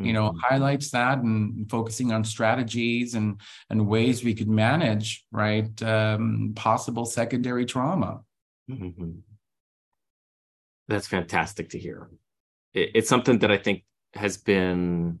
you 0.00 0.12
know 0.12 0.30
mm-hmm. 0.30 0.38
highlights 0.38 0.90
that 0.90 1.18
and 1.18 1.68
focusing 1.70 2.12
on 2.12 2.24
strategies 2.24 3.14
and 3.14 3.40
and 3.68 3.86
ways 3.86 4.24
we 4.24 4.34
could 4.34 4.48
manage 4.48 5.24
right 5.30 5.82
um, 5.82 6.52
possible 6.56 7.04
secondary 7.04 7.64
trauma 7.64 8.20
mm-hmm. 8.70 9.10
that's 10.88 11.06
fantastic 11.06 11.68
to 11.70 11.78
hear 11.78 12.08
it, 12.74 12.90
it's 12.94 13.08
something 13.08 13.38
that 13.38 13.50
i 13.50 13.58
think 13.58 13.84
has 14.14 14.36
been 14.36 15.18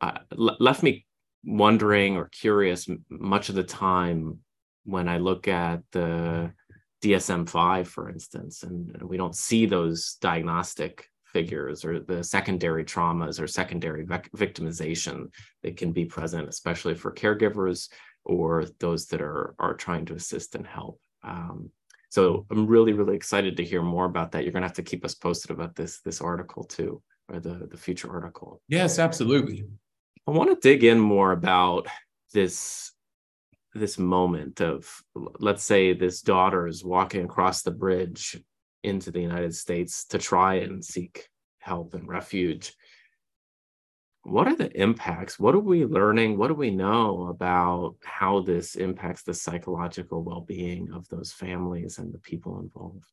uh, 0.00 0.18
left 0.36 0.82
me 0.82 1.06
wondering 1.44 2.16
or 2.16 2.28
curious 2.28 2.88
much 3.08 3.48
of 3.48 3.54
the 3.54 3.62
time 3.62 4.38
when 4.84 5.08
i 5.08 5.18
look 5.18 5.48
at 5.48 5.80
the 5.92 6.52
dsm-5 7.02 7.86
for 7.86 8.10
instance 8.10 8.62
and 8.62 9.00
we 9.02 9.16
don't 9.16 9.36
see 9.36 9.66
those 9.66 10.16
diagnostic 10.20 11.08
figures 11.32 11.84
or 11.84 12.00
the 12.00 12.22
secondary 12.22 12.84
traumas 12.84 13.40
or 13.40 13.46
secondary 13.46 14.06
victimization 14.06 15.28
that 15.62 15.76
can 15.76 15.92
be 15.92 16.04
present, 16.04 16.48
especially 16.48 16.94
for 16.94 17.12
caregivers 17.12 17.88
or 18.24 18.66
those 18.78 19.06
that 19.06 19.20
are 19.20 19.54
are 19.58 19.74
trying 19.74 20.04
to 20.06 20.14
assist 20.14 20.54
and 20.54 20.66
help. 20.66 21.00
Um, 21.24 21.70
so 22.08 22.46
I'm 22.50 22.66
really 22.66 22.92
really 22.92 23.16
excited 23.16 23.56
to 23.56 23.64
hear 23.64 23.82
more 23.82 24.04
about 24.04 24.32
that. 24.32 24.44
You're 24.44 24.52
going 24.52 24.62
to 24.62 24.68
have 24.68 24.76
to 24.76 24.82
keep 24.82 25.04
us 25.04 25.14
posted 25.14 25.50
about 25.50 25.74
this 25.74 26.00
this 26.00 26.20
article 26.20 26.64
too, 26.64 27.02
or 27.28 27.40
the 27.40 27.68
the 27.70 27.76
future 27.76 28.10
article. 28.10 28.60
Yes, 28.68 28.98
absolutely. 28.98 29.64
I 30.26 30.30
want 30.30 30.50
to 30.50 30.68
dig 30.68 30.84
in 30.84 31.00
more 31.00 31.32
about 31.32 31.88
this 32.32 32.92
this 33.74 33.98
moment 33.98 34.60
of 34.60 34.88
let's 35.14 35.64
say 35.64 35.92
this 35.92 36.20
daughter 36.20 36.66
is 36.66 36.84
walking 36.84 37.24
across 37.24 37.62
the 37.62 37.70
bridge 37.70 38.38
into 38.82 39.10
the 39.10 39.20
United 39.20 39.54
States 39.54 40.04
to 40.06 40.18
try 40.18 40.54
and 40.54 40.84
seek 40.84 41.28
help 41.58 41.94
and 41.94 42.08
refuge. 42.08 42.74
What 44.24 44.46
are 44.46 44.54
the 44.54 44.70
impacts? 44.80 45.38
What 45.38 45.54
are 45.54 45.60
we 45.60 45.84
learning? 45.84 46.38
What 46.38 46.48
do 46.48 46.54
we 46.54 46.70
know 46.70 47.26
about 47.28 47.96
how 48.04 48.40
this 48.40 48.76
impacts 48.76 49.22
the 49.24 49.34
psychological 49.34 50.22
well 50.22 50.40
being 50.40 50.92
of 50.92 51.08
those 51.08 51.32
families 51.32 51.98
and 51.98 52.12
the 52.12 52.18
people 52.18 52.60
involved? 52.60 53.04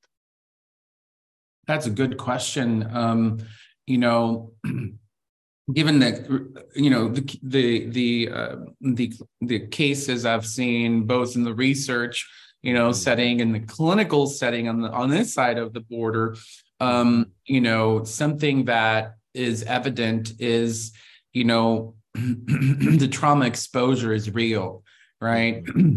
That's 1.65 1.87
a 1.87 1.91
good 1.91 2.17
question. 2.17 2.87
Um, 2.95 3.39
you 3.87 3.97
know, 3.97 4.53
given 5.73 5.99
that 5.99 6.27
you 6.75 6.89
know 6.89 7.09
the 7.09 7.39
the 7.43 7.89
the 7.89 8.29
uh, 8.31 8.55
the 8.81 9.13
the 9.41 9.67
cases 9.67 10.25
I've 10.25 10.45
seen 10.45 11.03
both 11.03 11.35
in 11.35 11.43
the 11.43 11.53
research 11.53 12.27
you 12.61 12.73
know, 12.73 12.89
mm-hmm. 12.89 12.93
setting 12.93 13.41
and 13.41 13.53
the 13.53 13.59
clinical 13.59 14.27
setting 14.27 14.67
on 14.67 14.81
the 14.81 14.89
on 14.89 15.09
this 15.09 15.33
side 15.33 15.57
of 15.57 15.73
the 15.73 15.81
border. 15.81 16.35
Um, 16.79 17.25
mm-hmm. 17.25 17.29
you 17.45 17.61
know, 17.61 18.03
something 18.03 18.65
that 18.65 19.15
is 19.33 19.63
evident 19.63 20.33
is, 20.39 20.93
you 21.33 21.43
know, 21.43 21.95
the 22.13 23.09
trauma 23.11 23.45
exposure 23.45 24.13
is 24.13 24.33
real, 24.33 24.83
right? 25.21 25.63
Mm-hmm. 25.63 25.95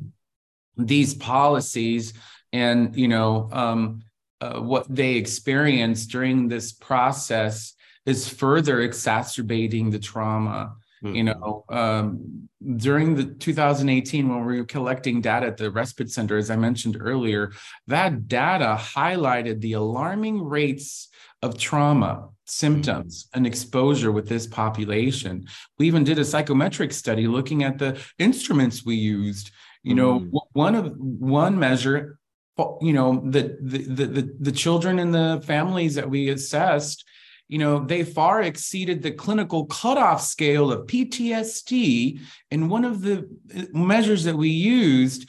These 0.78 1.14
policies 1.14 2.14
and 2.52 2.94
you 2.96 3.08
know 3.08 3.48
um, 3.52 4.02
uh, 4.40 4.60
what 4.60 4.86
they 4.94 5.14
experience 5.14 6.06
during 6.06 6.48
this 6.48 6.72
process 6.72 7.74
is 8.04 8.28
further 8.28 8.80
exacerbating 8.80 9.90
the 9.90 9.98
trauma 9.98 10.74
Mm-hmm. 11.02 11.14
You 11.14 11.24
know, 11.24 11.64
um, 11.68 12.48
during 12.76 13.16
the 13.16 13.24
2018, 13.24 14.28
when 14.28 14.44
we 14.44 14.58
were 14.58 14.64
collecting 14.64 15.20
data 15.20 15.46
at 15.46 15.56
the 15.56 15.70
respite 15.70 16.10
center, 16.10 16.36
as 16.36 16.50
I 16.50 16.56
mentioned 16.56 16.96
earlier, 17.00 17.52
that 17.88 18.28
data 18.28 18.78
highlighted 18.78 19.60
the 19.60 19.72
alarming 19.72 20.42
rates 20.42 21.08
of 21.42 21.58
trauma 21.58 22.28
symptoms 22.44 23.24
mm-hmm. 23.24 23.38
and 23.38 23.46
exposure 23.46 24.12
with 24.12 24.28
this 24.28 24.46
population. 24.46 25.46
We 25.78 25.88
even 25.88 26.04
did 26.04 26.20
a 26.20 26.24
psychometric 26.24 26.92
study 26.92 27.26
looking 27.26 27.64
at 27.64 27.78
the 27.78 28.00
instruments 28.18 28.84
we 28.84 28.94
used. 28.94 29.50
You 29.82 29.96
know, 29.96 30.20
mm. 30.20 30.30
one 30.52 30.76
of 30.76 30.94
one 30.96 31.58
measure, 31.58 32.20
you 32.80 32.92
know, 32.92 33.20
the, 33.28 33.58
the 33.60 33.78
the 33.78 34.06
the 34.06 34.36
the 34.38 34.52
children 34.52 35.00
and 35.00 35.12
the 35.12 35.42
families 35.44 35.96
that 35.96 36.08
we 36.08 36.28
assessed 36.28 37.04
you 37.48 37.58
know, 37.58 37.84
they 37.84 38.02
far 38.02 38.42
exceeded 38.42 39.02
the 39.02 39.12
clinical 39.12 39.66
cutoff 39.66 40.22
scale 40.22 40.72
of 40.72 40.86
PTSD. 40.86 42.20
And 42.50 42.70
one 42.70 42.84
of 42.84 43.02
the 43.02 43.28
uh, 43.54 43.64
measures 43.72 44.24
that 44.24 44.36
we 44.36 44.48
used 44.48 45.28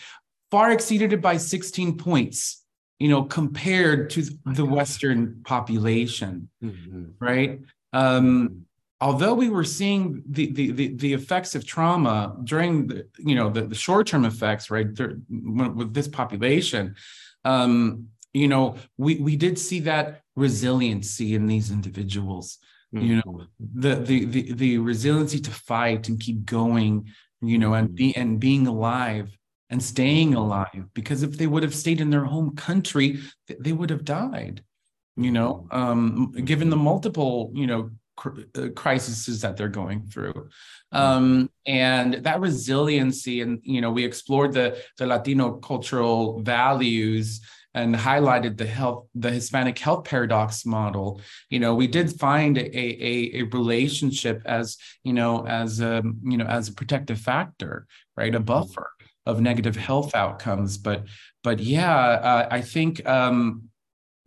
far 0.49 0.71
exceeded 0.71 1.13
it 1.13 1.21
by 1.21 1.37
16 1.37 1.97
points, 1.97 2.63
you 2.99 3.09
know, 3.09 3.23
compared 3.23 4.09
to 4.11 4.23
the 4.45 4.65
Western 4.65 5.41
population, 5.43 6.49
mm-hmm. 6.63 7.05
right? 7.19 7.59
Um, 7.91 8.65
although 9.01 9.33
we 9.33 9.49
were 9.49 9.65
seeing 9.65 10.23
the, 10.29 10.51
the, 10.51 10.71
the, 10.71 10.95
the, 10.95 11.13
effects 11.13 11.55
of 11.55 11.65
trauma 11.65 12.37
during 12.43 12.87
the, 12.87 13.07
you 13.17 13.35
know, 13.35 13.49
the, 13.49 13.63
the 13.63 13.75
short-term 13.75 14.23
effects, 14.25 14.71
right, 14.71 14.87
with 15.29 15.93
this 15.93 16.07
population, 16.07 16.95
um, 17.43 18.07
you 18.33 18.47
know, 18.47 18.75
we, 18.97 19.17
we 19.17 19.35
did 19.35 19.59
see 19.59 19.79
that 19.81 20.21
resiliency 20.35 21.35
in 21.35 21.45
these 21.45 21.71
individuals 21.71 22.57
mm-hmm. 22.93 23.05
you 23.05 23.15
know 23.17 23.45
the, 23.59 23.95
the 23.95 24.25
the 24.25 24.53
the 24.53 24.77
resiliency 24.77 25.39
to 25.39 25.51
fight 25.51 26.09
and 26.09 26.19
keep 26.19 26.45
going 26.45 27.07
you 27.41 27.57
know 27.57 27.73
and 27.73 27.95
be 27.95 28.15
and 28.15 28.39
being 28.39 28.67
alive 28.67 29.35
and 29.69 29.81
staying 29.81 30.33
alive 30.33 30.85
because 30.93 31.23
if 31.23 31.37
they 31.37 31.47
would 31.47 31.63
have 31.63 31.75
stayed 31.75 32.01
in 32.01 32.09
their 32.09 32.25
home 32.25 32.55
country 32.55 33.19
they 33.59 33.73
would 33.73 33.89
have 33.89 34.05
died 34.05 34.63
you 35.15 35.31
know 35.31 35.67
mm-hmm. 35.71 35.77
um 35.77 36.31
given 36.45 36.69
the 36.69 36.75
multiple 36.75 37.51
you 37.53 37.67
know 37.67 37.89
uh, 38.25 38.69
crises 38.75 39.41
that 39.41 39.57
they're 39.57 39.67
going 39.67 40.05
through 40.05 40.33
mm-hmm. 40.33 40.97
um, 40.97 41.49
and 41.65 42.13
that 42.15 42.39
resiliency 42.39 43.41
and 43.41 43.59
you 43.63 43.81
know 43.81 43.91
we 43.91 44.03
explored 44.03 44.53
the 44.53 44.77
the 44.97 45.05
latino 45.05 45.53
cultural 45.53 46.39
values 46.41 47.41
and 47.73 47.95
highlighted 47.95 48.57
the 48.57 48.65
health, 48.65 49.07
the 49.15 49.31
Hispanic 49.31 49.79
health 49.79 50.05
paradox 50.05 50.65
model. 50.65 51.21
You 51.49 51.59
know, 51.59 51.73
we 51.73 51.87
did 51.87 52.19
find 52.19 52.57
a, 52.57 52.77
a, 52.77 53.39
a 53.39 53.41
relationship 53.43 54.41
as, 54.45 54.77
you 55.03 55.13
know, 55.13 55.45
as 55.47 55.79
a, 55.79 56.03
you 56.23 56.37
know, 56.37 56.45
as 56.45 56.69
a 56.69 56.73
protective 56.73 57.19
factor, 57.19 57.87
right? 58.15 58.33
A 58.33 58.37
mm-hmm. 58.37 58.45
buffer 58.45 58.91
of 59.25 59.41
negative 59.41 59.75
health 59.75 60.13
outcomes. 60.13 60.77
But, 60.77 61.05
but 61.43 61.59
yeah, 61.59 61.95
uh, 61.95 62.47
I 62.51 62.61
think, 62.61 63.07
um, 63.07 63.69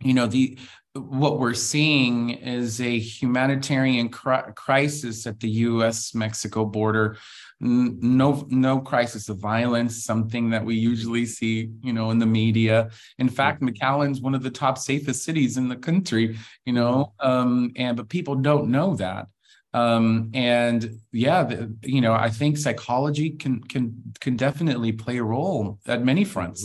you 0.01 0.13
know, 0.13 0.27
the, 0.27 0.57
what 0.93 1.39
we're 1.39 1.53
seeing 1.53 2.31
is 2.31 2.81
a 2.81 2.99
humanitarian 2.99 4.09
cri- 4.09 4.51
crisis 4.55 5.27
at 5.27 5.39
the 5.39 5.49
US 5.49 6.13
Mexico 6.15 6.65
border 6.65 7.17
no 7.59 8.45
no 8.49 8.79
crisis 8.79 9.29
of 9.29 9.37
violence 9.39 10.03
something 10.03 10.51
that 10.51 10.63
we 10.63 10.75
usually 10.75 11.25
see 11.25 11.71
you 11.81 11.91
know 11.91 12.11
in 12.11 12.19
the 12.19 12.25
media 12.25 12.89
in 13.17 13.27
fact 13.27 13.61
mcallen's 13.61 14.21
one 14.21 14.35
of 14.35 14.43
the 14.43 14.51
top 14.51 14.77
safest 14.77 15.23
cities 15.23 15.57
in 15.57 15.67
the 15.67 15.75
country 15.75 16.37
you 16.65 16.73
know 16.73 17.13
um 17.19 17.71
and 17.75 17.97
but 17.97 18.09
people 18.09 18.35
don't 18.35 18.69
know 18.69 18.95
that 18.95 19.27
Um, 19.73 20.31
and 20.33 20.99
yeah, 21.11 21.43
the, 21.43 21.75
you 21.83 22.01
know, 22.01 22.13
I 22.13 22.29
think 22.29 22.57
psychology 22.57 23.31
can 23.31 23.61
can 23.61 24.01
can 24.19 24.35
definitely 24.37 24.91
play 24.93 25.17
a 25.17 25.23
role 25.23 25.79
at 25.85 26.03
many 26.03 26.23
fronts. 26.25 26.61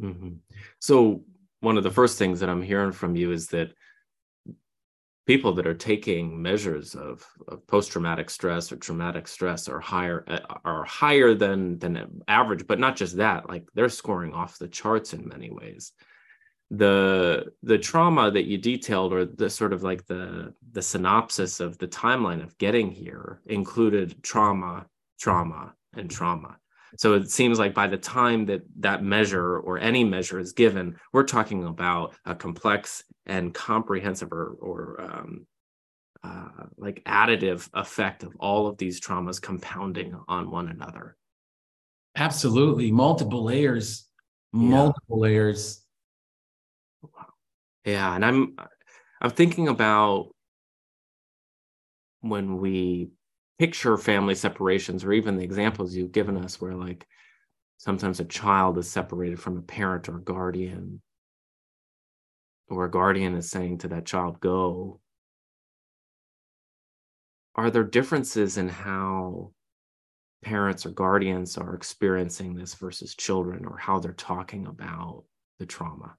Mm-hmm. 0.00 0.08
Mm-hmm. 0.08 0.32
So 0.78 1.22
one 1.60 1.76
of 1.78 1.84
the 1.84 1.90
first 1.90 2.18
things 2.18 2.40
that 2.40 2.48
I'm 2.48 2.62
hearing 2.62 2.92
from 2.92 3.16
you 3.16 3.32
is 3.32 3.48
that 3.48 3.68
people 5.26 5.52
that 5.54 5.66
are 5.66 5.74
taking 5.74 6.40
measures 6.40 6.94
of, 6.94 7.26
of 7.48 7.66
post-traumatic 7.66 8.30
stress 8.30 8.70
or 8.70 8.76
traumatic 8.76 9.26
stress 9.26 9.68
are 9.68 9.80
higher 9.80 10.24
uh, 10.28 10.38
are 10.64 10.84
higher 10.84 11.34
than 11.34 11.78
than 11.78 12.22
average 12.28 12.66
but 12.66 12.78
not 12.78 12.96
just 12.96 13.16
that 13.16 13.48
like 13.48 13.66
they're 13.74 13.88
scoring 13.88 14.32
off 14.32 14.58
the 14.58 14.68
charts 14.68 15.12
in 15.12 15.28
many 15.28 15.50
ways. 15.50 15.92
The 16.70 17.52
the 17.62 17.78
trauma 17.78 18.30
that 18.30 18.44
you 18.44 18.58
detailed 18.58 19.12
or 19.12 19.24
the 19.24 19.50
sort 19.50 19.72
of 19.72 19.82
like 19.82 20.06
the 20.06 20.52
the 20.72 20.82
synopsis 20.82 21.60
of 21.60 21.78
the 21.78 21.88
timeline 21.88 22.42
of 22.42 22.58
getting 22.58 22.90
here 22.90 23.40
included 23.46 24.22
trauma 24.22 24.86
trauma 25.18 25.74
and 25.96 26.10
trauma 26.10 26.58
so 26.98 27.14
it 27.14 27.30
seems 27.30 27.58
like 27.58 27.74
by 27.74 27.86
the 27.86 27.96
time 27.96 28.46
that 28.46 28.62
that 28.80 29.02
measure 29.02 29.58
or 29.58 29.78
any 29.78 30.04
measure 30.04 30.38
is 30.38 30.52
given, 30.52 30.96
we're 31.12 31.24
talking 31.24 31.64
about 31.64 32.14
a 32.24 32.34
complex 32.34 33.04
and 33.26 33.52
comprehensive 33.52 34.32
or, 34.32 34.56
or 34.60 35.00
um, 35.00 35.46
uh, 36.22 36.64
like 36.76 37.04
additive 37.04 37.68
effect 37.74 38.22
of 38.22 38.34
all 38.38 38.66
of 38.66 38.78
these 38.78 39.00
traumas 39.00 39.40
compounding 39.40 40.18
on 40.28 40.50
one 40.50 40.68
another. 40.68 41.16
Absolutely. 42.16 42.90
Multiple 42.90 43.44
layers, 43.44 44.08
multiple 44.52 45.18
yeah. 45.18 45.22
layers. 45.22 45.82
Yeah. 47.84 48.14
And 48.14 48.24
I'm, 48.24 48.56
I'm 49.20 49.30
thinking 49.30 49.68
about 49.68 50.28
when 52.20 52.56
we 52.58 53.10
picture 53.58 53.96
family 53.96 54.34
separations 54.34 55.04
or 55.04 55.12
even 55.12 55.36
the 55.36 55.44
examples 55.44 55.94
you've 55.94 56.12
given 56.12 56.36
us 56.36 56.60
where 56.60 56.74
like 56.74 57.06
sometimes 57.78 58.20
a 58.20 58.24
child 58.24 58.78
is 58.78 58.90
separated 58.90 59.40
from 59.40 59.56
a 59.56 59.62
parent 59.62 60.08
or 60.08 60.18
guardian 60.18 61.00
or 62.68 62.84
a 62.84 62.90
guardian 62.90 63.34
is 63.34 63.50
saying 63.50 63.78
to 63.78 63.88
that 63.88 64.06
child 64.06 64.40
go. 64.40 65.00
Are 67.54 67.70
there 67.70 67.84
differences 67.84 68.58
in 68.58 68.68
how 68.68 69.52
parents 70.42 70.84
or 70.84 70.90
guardians 70.90 71.56
are 71.56 71.74
experiencing 71.74 72.54
this 72.54 72.74
versus 72.74 73.14
children 73.14 73.64
or 73.64 73.78
how 73.78 73.98
they're 73.98 74.12
talking 74.12 74.66
about 74.66 75.24
the 75.58 75.66
trauma 75.66 76.16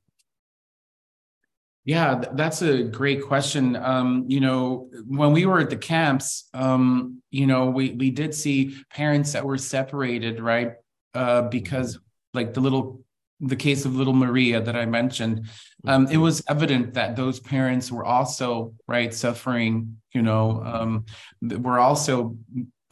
yeah, 1.88 2.21
that's 2.34 2.62
a 2.62 2.84
great 2.84 3.23
question. 3.23 3.78
Um, 3.78 4.26
you 4.28 4.41
know, 4.41 4.89
when 5.08 5.32
we 5.32 5.45
were 5.45 5.62
at 5.62 5.69
the 5.69 5.78
camps, 5.78 6.50
um, 6.54 7.21
you 7.32 7.47
know, 7.47 7.67
we 7.67 7.91
we 7.91 8.12
did 8.12 8.36
see 8.36 8.76
parents 8.91 9.32
that 9.32 9.45
were 9.45 9.58
separated, 9.58 10.41
right? 10.41 10.73
Uh, 11.13 11.43
because 11.43 11.97
like 12.34 12.54
the 12.54 12.60
little 12.60 13.06
the 13.39 13.56
case 13.56 13.86
of 13.86 13.95
little 13.95 14.12
Maria 14.13 14.60
that 14.60 14.76
I 14.76 14.86
mentioned, 14.86 15.47
um, 15.86 16.08
it 16.08 16.17
was 16.17 16.43
evident 16.50 16.95
that 16.95 17.15
those 17.15 17.39
parents 17.39 17.89
were 17.89 18.04
also 18.04 18.73
right 18.89 19.13
suffering. 19.13 20.02
You 20.13 20.23
know, 20.23 20.62
um, 20.65 21.06
were 21.41 21.80
also 21.80 22.36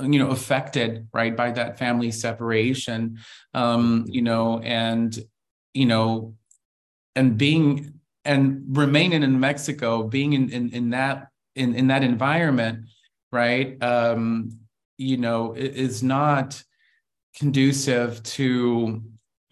you 0.02 0.20
know 0.20 0.30
affected 0.30 1.10
right 1.12 1.36
by 1.36 1.52
that 1.52 1.78
family 1.80 2.12
separation. 2.12 3.18
Um, 3.54 4.06
you 4.08 4.22
know, 4.22 4.60
and 4.60 5.14
you 5.74 5.86
know, 5.86 6.36
and 7.14 7.38
being 7.38 7.95
and 8.26 8.64
remaining 8.70 9.24
in 9.24 9.40
Mexico, 9.40 10.04
being 10.04 10.34
in 10.34 10.50
in, 10.50 10.70
in 10.72 10.90
that 10.92 11.30
in, 11.56 11.76
in 11.76 11.88
that 11.88 12.04
environment, 12.04 12.86
right? 13.32 13.82
Um, 13.82 14.60
you 14.98 15.18
know, 15.18 15.54
is 15.54 16.04
not 16.04 16.62
conducive 17.38 18.24
to 18.24 19.04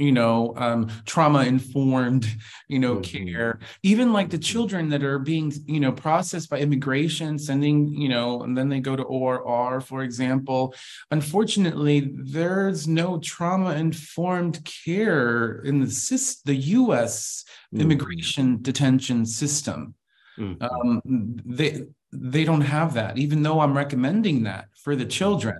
you 0.04 0.12
know 0.12 0.54
um, 0.58 0.90
trauma 1.06 1.44
informed 1.46 2.28
you 2.68 2.80
know 2.80 2.96
mm-hmm. 2.96 3.26
care 3.26 3.60
even 3.84 4.12
like 4.12 4.30
the 4.30 4.38
children 4.38 4.90
that 4.90 5.04
are 5.04 5.20
being 5.20 5.52
you 5.66 5.80
know 5.80 5.92
processed 5.92 6.50
by 6.50 6.60
immigration 6.60 7.40
sending 7.40 7.88
you 7.88 8.10
know 8.10 8.44
and 8.44 8.58
then 8.58 8.68
they 8.70 8.80
go 8.80 8.96
to 8.96 9.04
orr 9.04 9.80
for 9.80 10.04
example 10.04 10.76
unfortunately 11.12 12.12
there's 12.16 12.88
no 12.88 13.18
trauma 13.20 13.74
informed 13.76 14.60
care 14.86 15.62
in 15.64 15.80
the 15.80 15.90
system, 15.90 16.54
the 16.54 16.60
us 16.62 17.46
mm-hmm. 17.74 17.82
immigration 17.82 18.62
detention 18.62 19.26
system 19.26 19.96
mm-hmm. 20.38 20.62
um, 20.64 21.02
they 21.46 21.82
they 22.12 22.44
don't 22.44 22.62
have 22.62 22.94
that 22.94 23.18
even 23.18 23.42
though 23.42 23.60
i'm 23.62 23.76
recommending 23.76 24.44
that 24.44 24.66
for 24.76 24.96
the 24.96 25.06
children 25.06 25.58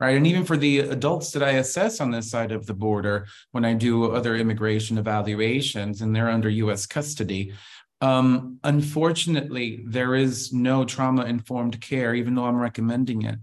right? 0.00 0.16
And 0.16 0.26
even 0.26 0.44
for 0.44 0.56
the 0.56 0.80
adults 0.80 1.32
that 1.32 1.42
I 1.42 1.52
assess 1.52 2.00
on 2.00 2.10
this 2.10 2.30
side 2.30 2.52
of 2.52 2.66
the 2.66 2.74
border, 2.74 3.26
when 3.52 3.64
I 3.64 3.74
do 3.74 4.12
other 4.12 4.36
immigration 4.36 4.98
evaluations 4.98 6.00
and 6.00 6.14
they're 6.14 6.30
under 6.30 6.48
US 6.48 6.86
custody, 6.86 7.52
um, 8.00 8.58
unfortunately, 8.62 9.82
there 9.86 10.14
is 10.14 10.52
no 10.52 10.84
trauma 10.84 11.24
informed 11.24 11.80
care, 11.80 12.14
even 12.14 12.34
though 12.34 12.44
I'm 12.44 12.56
recommending 12.56 13.22
it. 13.22 13.38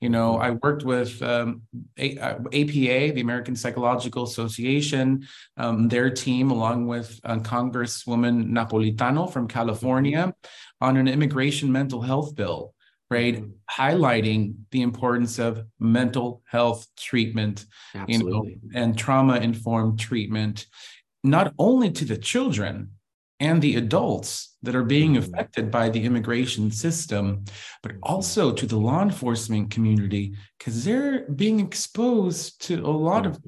You 0.00 0.08
know, 0.08 0.38
I 0.38 0.52
worked 0.52 0.84
with 0.84 1.20
um, 1.22 1.62
A- 1.98 2.18
APA, 2.18 3.12
the 3.12 3.20
American 3.20 3.56
Psychological 3.56 4.22
Association, 4.22 5.26
um, 5.56 5.88
their 5.88 6.08
team, 6.08 6.52
along 6.52 6.86
with 6.86 7.18
uh, 7.24 7.38
Congresswoman 7.38 8.46
Napolitano 8.46 9.30
from 9.30 9.48
California, 9.48 10.32
on 10.80 10.96
an 10.96 11.08
immigration 11.08 11.70
mental 11.72 12.00
health 12.00 12.36
bill 12.36 12.74
right? 13.10 13.36
Mm-hmm. 13.36 13.82
Highlighting 13.82 14.54
the 14.70 14.82
importance 14.82 15.38
of 15.38 15.64
mental 15.78 16.42
health 16.46 16.86
treatment, 16.96 17.66
Absolutely. 17.94 18.60
you 18.62 18.70
know, 18.72 18.80
and 18.80 18.98
trauma 18.98 19.36
informed 19.36 19.98
treatment, 19.98 20.66
not 21.24 21.54
only 21.58 21.90
to 21.92 22.04
the 22.04 22.16
children 22.16 22.90
and 23.40 23.62
the 23.62 23.76
adults 23.76 24.56
that 24.62 24.74
are 24.74 24.84
being 24.84 25.14
mm-hmm. 25.14 25.32
affected 25.32 25.70
by 25.70 25.88
the 25.88 26.04
immigration 26.04 26.70
system, 26.70 27.44
but 27.82 27.92
mm-hmm. 27.92 28.00
also 28.02 28.52
to 28.52 28.66
the 28.66 28.76
law 28.76 29.02
enforcement 29.02 29.70
community 29.70 30.34
because 30.58 30.84
they're 30.84 31.24
being 31.30 31.60
exposed 31.60 32.60
to 32.62 32.84
a 32.84 32.90
lot 32.90 33.26
of 33.26 33.38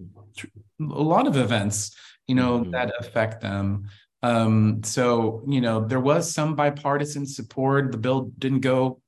a 0.80 1.02
lot 1.02 1.26
of 1.26 1.36
events, 1.36 1.94
you 2.26 2.34
know, 2.34 2.60
mm-hmm. 2.60 2.70
that 2.70 2.92
affect 3.00 3.42
them. 3.42 3.88
Um, 4.22 4.82
so 4.84 5.42
you 5.46 5.60
know, 5.60 5.84
there 5.84 6.00
was 6.00 6.32
some 6.32 6.54
bipartisan 6.54 7.26
support. 7.26 7.92
The 7.92 7.98
bill 7.98 8.30
didn't 8.38 8.60
go 8.60 9.00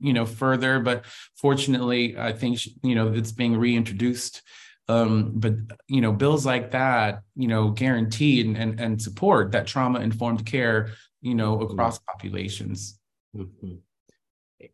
you 0.00 0.12
know 0.12 0.26
further 0.26 0.80
but 0.80 1.04
fortunately 1.36 2.18
i 2.18 2.32
think 2.32 2.58
you 2.82 2.94
know 2.94 3.12
it's 3.12 3.32
being 3.32 3.56
reintroduced 3.56 4.42
um, 4.88 5.34
but 5.36 5.54
you 5.86 6.00
know 6.00 6.12
bills 6.12 6.44
like 6.44 6.72
that 6.72 7.22
you 7.36 7.46
know 7.46 7.70
guarantee 7.70 8.40
and, 8.40 8.56
and, 8.56 8.80
and 8.80 9.00
support 9.00 9.52
that 9.52 9.66
trauma 9.66 10.00
informed 10.00 10.44
care 10.44 10.90
you 11.20 11.34
know 11.34 11.56
mm-hmm. 11.56 11.72
across 11.72 11.98
mm-hmm. 11.98 12.10
populations 12.10 12.98
mm-hmm. 13.36 14.66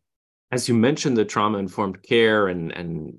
as 0.51 0.69
you 0.69 0.75
mentioned 0.75 1.17
the 1.17 1.25
trauma 1.25 1.59
informed 1.59 2.03
care 2.03 2.49
and 2.49 2.73
and 2.73 3.13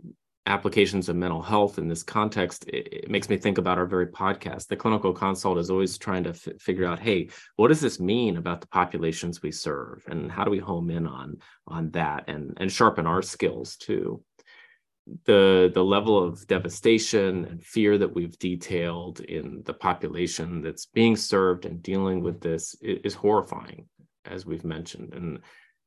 applications 0.47 1.10
of 1.10 1.15
mental 1.15 1.41
health 1.41 1.77
in 1.77 1.88
this 1.88 2.03
context, 2.03 2.65
it, 2.69 2.88
it, 2.91 3.10
makes 3.10 3.29
me 3.29 3.38
think 3.38 3.57
about 3.57 3.77
our 3.77 3.86
very 3.86 4.07
podcast. 4.07 4.67
The 4.67 4.75
clinical 4.75 5.13
consult 5.13 5.57
is 5.57 5.69
always 5.69 5.97
trying 5.97 6.23
to 6.23 6.29
f- 6.29 6.47
figure 6.60 6.86
out, 6.86 6.99
hey, 6.99 7.29
what 7.57 7.67
does 7.67 7.81
this 7.81 7.99
mean 7.99 8.38
about 8.38 8.62
the 8.62 8.67
populations 8.67 9.41
we 9.41 9.51
serve, 9.51 10.03
and 10.07 10.31
how 10.31 10.43
do 10.43 10.51
we 10.51 10.60
home 10.60 10.89
in 10.89 11.05
on 11.05 11.38
on 11.67 11.91
that 11.91 12.25
and 12.27 12.53
and 12.57 12.71
sharpen 12.71 13.05
our 13.05 13.21
skills 13.21 13.75
too. 13.75 14.23
The 15.25 15.69
the 15.73 15.83
level 15.83 16.21
of 16.21 16.47
devastation 16.47 17.45
and 17.45 17.63
fear 17.63 17.97
that 17.97 18.15
we've 18.15 18.38
detailed 18.39 19.19
in 19.19 19.63
the 19.65 19.73
population 19.73 20.62
that's 20.62 20.86
being 20.86 21.15
served 21.15 21.65
and 21.65 21.83
dealing 21.83 22.21
with 22.21 22.39
this 22.39 22.75
is, 22.81 22.99
is 23.03 23.13
horrifying, 23.13 23.88
as 24.25 24.45
we've 24.45 24.65
mentioned, 24.65 25.13
and 25.13 25.39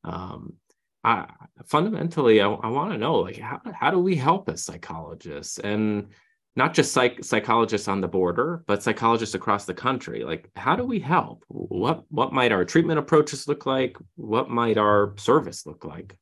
um, 0.05 0.55
I, 1.03 1.27
fundamentally, 1.67 2.41
I, 2.41 2.49
I 2.49 2.69
want 2.69 2.93
to 2.93 2.99
know 2.99 3.17
like 3.17 3.39
how 3.39 3.61
how 3.73 3.91
do 3.91 3.99
we 3.99 4.17
help 4.17 4.49
as 4.49 4.65
psychologists 4.65 5.59
and 5.59 6.09
not 6.57 6.75
just 6.75 6.93
psych 6.93 7.25
psychologists 7.25 7.89
on 7.89 8.01
the 8.01 8.09
border, 8.09 8.65
but 8.67 8.83
psychologists 8.83 9.35
across 9.35 9.65
the 9.65 9.75
country. 9.75 10.25
Like, 10.25 10.51
how 10.57 10.77
do 10.77 10.85
we 10.85 10.99
help? 10.99 11.45
What 11.49 12.05
what 12.11 12.33
might 12.33 12.53
our 12.53 12.65
treatment 12.65 12.99
approaches 12.99 13.49
look 13.49 13.67
like? 13.67 13.97
What 14.17 14.51
might 14.51 14.77
our 14.77 15.15
service 15.17 15.65
look 15.67 15.85
like? 15.85 16.17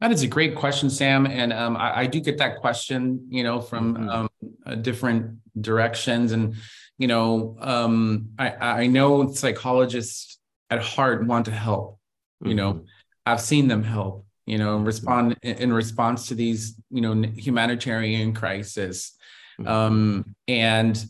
That 0.00 0.12
is 0.12 0.22
a 0.22 0.28
great 0.28 0.54
question, 0.54 0.90
Sam, 0.90 1.26
and 1.26 1.52
um, 1.52 1.76
I, 1.76 2.00
I, 2.00 2.06
do 2.06 2.20
get 2.20 2.36
that 2.38 2.58
question, 2.58 3.26
you 3.30 3.42
know, 3.42 3.60
from 3.60 3.94
mm-hmm. 3.94 4.08
um, 4.10 4.28
uh, 4.66 4.74
different 4.74 5.38
directions, 5.58 6.32
and 6.32 6.56
you 6.98 7.06
know, 7.06 7.56
um, 7.60 8.30
I, 8.38 8.82
I 8.82 8.86
know 8.86 9.32
psychologists 9.32 10.38
at 10.68 10.82
heart 10.82 11.26
want 11.26 11.46
to 11.46 11.52
help, 11.52 11.98
you 12.42 12.48
mm-hmm. 12.48 12.56
know, 12.56 12.84
I've 13.26 13.40
seen 13.40 13.68
them 13.68 13.82
help, 13.82 14.26
you 14.46 14.58
know, 14.58 14.76
respond 14.78 15.36
in 15.42 15.72
response 15.72 16.28
to 16.28 16.34
these, 16.34 16.74
you 16.90 17.00
know, 17.00 17.28
humanitarian 17.36 18.34
crisis. 18.34 19.16
Mm-hmm. 19.60 19.70
Um, 19.70 20.34
and, 20.48 21.02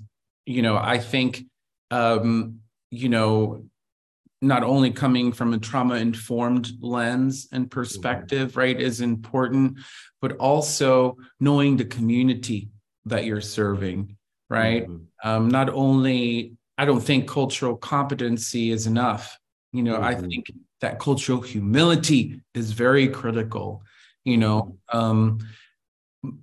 you 0.47 0.63
know, 0.63 0.77
I 0.77 0.99
think, 0.99 1.45
um, 1.91 2.61
you 2.91 3.09
know, 3.09 3.65
not 4.43 4.63
only 4.63 4.91
coming 4.91 5.33
from 5.33 5.55
a 5.55 5.59
trauma 5.59 5.95
informed 5.95 6.71
lens 6.81 7.49
and 7.51 7.71
perspective, 7.71 8.51
mm-hmm. 8.51 8.61
right, 8.61 8.81
is 8.81 9.01
important, 9.01 9.79
but 10.21 10.37
also 10.37 11.17
knowing 11.41 11.77
the 11.77 11.85
community 11.85 12.69
that 13.07 13.25
you're 13.25 13.41
serving, 13.41 14.17
right? 14.51 14.87
Mm-hmm. 14.87 15.29
Um, 15.29 15.49
not 15.49 15.71
only, 15.71 16.53
I 16.77 16.85
don't 16.85 17.01
think 17.01 17.29
cultural 17.29 17.77
competency 17.77 18.71
is 18.71 18.87
enough. 18.87 19.39
You 19.73 19.83
know, 19.83 19.95
mm-hmm. 19.95 20.05
I 20.05 20.15
think 20.15 20.51
that 20.81 20.99
cultural 20.99 21.41
humility 21.41 22.41
is 22.55 22.73
very 22.73 23.09
critical. 23.09 23.83
You 24.25 24.39
know, 24.39 24.79
um, 24.93 25.39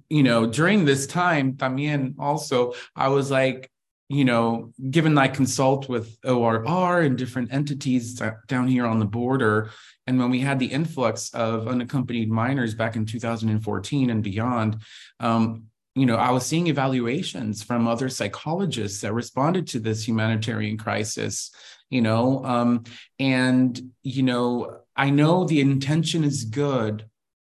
you 0.10 0.24
know, 0.24 0.46
during 0.46 0.86
this 0.86 1.08
time, 1.08 1.54
también 1.54 2.16
also, 2.20 2.74
I 2.96 3.08
was 3.08 3.32
like, 3.32 3.72
you 4.10 4.26
know, 4.26 4.74
given 4.90 5.18
I 5.18 5.30
consult 5.30 5.88
with 5.88 6.18
ORR 6.26 7.02
and 7.02 7.18
different 7.18 7.54
entities 7.54 8.22
down 8.48 8.68
here 8.68 8.86
on 8.86 9.00
the 9.00 9.06
border, 9.06 9.72
and 10.06 10.20
when 10.20 10.30
we 10.30 10.42
had 10.42 10.60
the 10.60 10.66
influx 10.66 11.34
of 11.34 11.68
unaccompanied 11.68 12.30
minors 12.30 12.76
back 12.76 12.96
in 12.96 13.06
2014 13.06 14.10
and 14.10 14.22
beyond, 14.22 14.78
um, 15.22 15.68
you 15.96 16.06
know, 16.06 16.16
I 16.16 16.32
was 16.32 16.46
seeing 16.46 16.68
evaluations 16.68 17.64
from 17.64 17.88
other 17.88 18.10
psychologists 18.10 19.02
that 19.02 19.14
responded 19.14 19.68
to 19.68 19.80
this 19.80 20.08
humanitarian 20.08 20.78
crisis, 20.78 21.52
you 21.92 22.02
know, 22.02 22.44
um, 22.44 22.86
and, 23.20 23.80
you 24.02 24.24
know, 24.24 24.80
I 24.96 25.12
know 25.12 25.44
the 25.44 25.62
intention 25.62 26.24
is 26.24 26.46
good. 26.46 27.06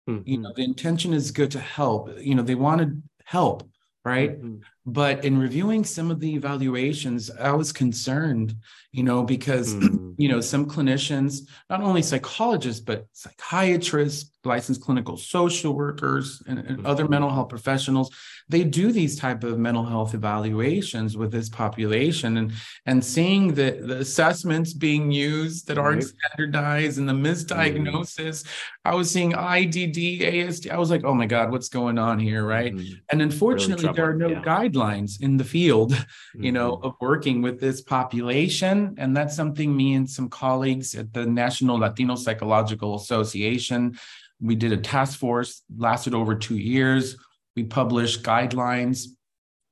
Mm-hmm. 0.09 0.29
You 0.29 0.39
know, 0.39 0.53
the 0.55 0.65
intention 0.65 1.15
is 1.15 1.31
good 1.31 1.53
to 1.53 1.61
help. 1.61 2.11
You 2.19 2.35
know, 2.35 2.43
they 2.43 2.57
want 2.57 2.81
to 2.83 2.97
help, 3.25 3.67
right? 4.05 4.33
Mm-hmm. 4.33 4.59
But 4.85 5.25
in 5.25 5.39
reviewing 5.39 5.85
some 5.85 6.11
of 6.11 6.19
the 6.19 6.35
evaluations, 6.35 7.31
I 7.31 7.53
was 7.53 7.73
concerned, 7.73 8.57
you 8.91 9.05
know, 9.05 9.23
because, 9.23 9.75
mm. 9.77 10.15
you 10.19 10.29
know, 10.29 10.41
some 10.41 10.67
clinicians, 10.67 11.43
not 11.71 11.83
only 11.83 12.03
psychologists, 12.03 12.81
but 12.81 13.07
psychiatrists, 13.13 14.31
licensed 14.45 14.81
clinical 14.81 15.17
social 15.17 15.75
workers, 15.75 16.43
and, 16.49 16.59
and 16.59 16.85
other 16.85 17.07
mental 17.07 17.31
health 17.31 17.49
professionals, 17.49 18.11
they 18.49 18.65
do 18.65 18.91
these 18.91 19.17
type 19.17 19.45
of 19.45 19.57
mental 19.57 19.85
health 19.85 20.15
evaluations 20.15 21.17
with 21.17 21.31
this 21.31 21.49
population 21.49 22.39
and, 22.39 22.53
and 22.87 23.05
seeing 23.05 23.55
the, 23.55 23.81
the 23.85 23.99
assessments 23.99 24.73
being 24.73 25.13
used 25.13 25.69
that 25.69 25.79
aren't 25.79 26.03
right. 26.03 26.13
standardized 26.29 26.99
and 26.99 27.09
the 27.09 27.13
misdiagnosis. 27.13 28.43
Mm. 28.43 28.49
I 28.85 28.97
was 28.97 29.09
seeing 29.09 29.31
IDD, 29.33 30.23
ASD. 30.23 30.73
I 30.73 30.77
was 30.77 30.91
like, 30.91 31.05
oh 31.05 31.15
my 31.15 31.27
God, 31.27 31.53
what's 31.53 31.69
going 31.69 31.99
on 31.99 32.19
here, 32.19 32.45
right? 32.45 32.75
Mm. 32.75 32.95
And 33.11 33.23
unfortunately, 33.23 33.89
there 33.95 34.11
are 34.11 34.15
no 34.15 34.31
yeah. 34.31 34.43
guidelines 34.43 34.72
guidelines 34.73 35.21
in 35.21 35.37
the 35.37 35.45
field, 35.45 35.93
mm-hmm. 35.93 36.45
you 36.45 36.53
know, 36.53 36.77
mm-hmm. 36.77 36.87
of 36.87 36.95
working 37.01 37.43
with 37.43 37.61
this 37.61 37.81
population. 37.81 38.95
And 38.99 39.17
that's 39.17 39.37
something 39.37 39.75
me 39.75 39.95
and 39.95 40.09
some 40.09 40.29
colleagues 40.29 40.95
at 40.95 41.13
the 41.13 41.27
National 41.27 41.79
Latino 41.79 42.15
Psychological 42.17 42.97
Association, 42.97 43.99
we 44.41 44.55
did 44.55 44.73
a 44.73 44.77
task 44.77 45.19
force, 45.19 45.63
lasted 45.77 46.15
over 46.15 46.35
two 46.35 46.59
years. 46.59 47.17
We 47.55 47.65
published 47.65 48.23
guidelines, 48.23 49.07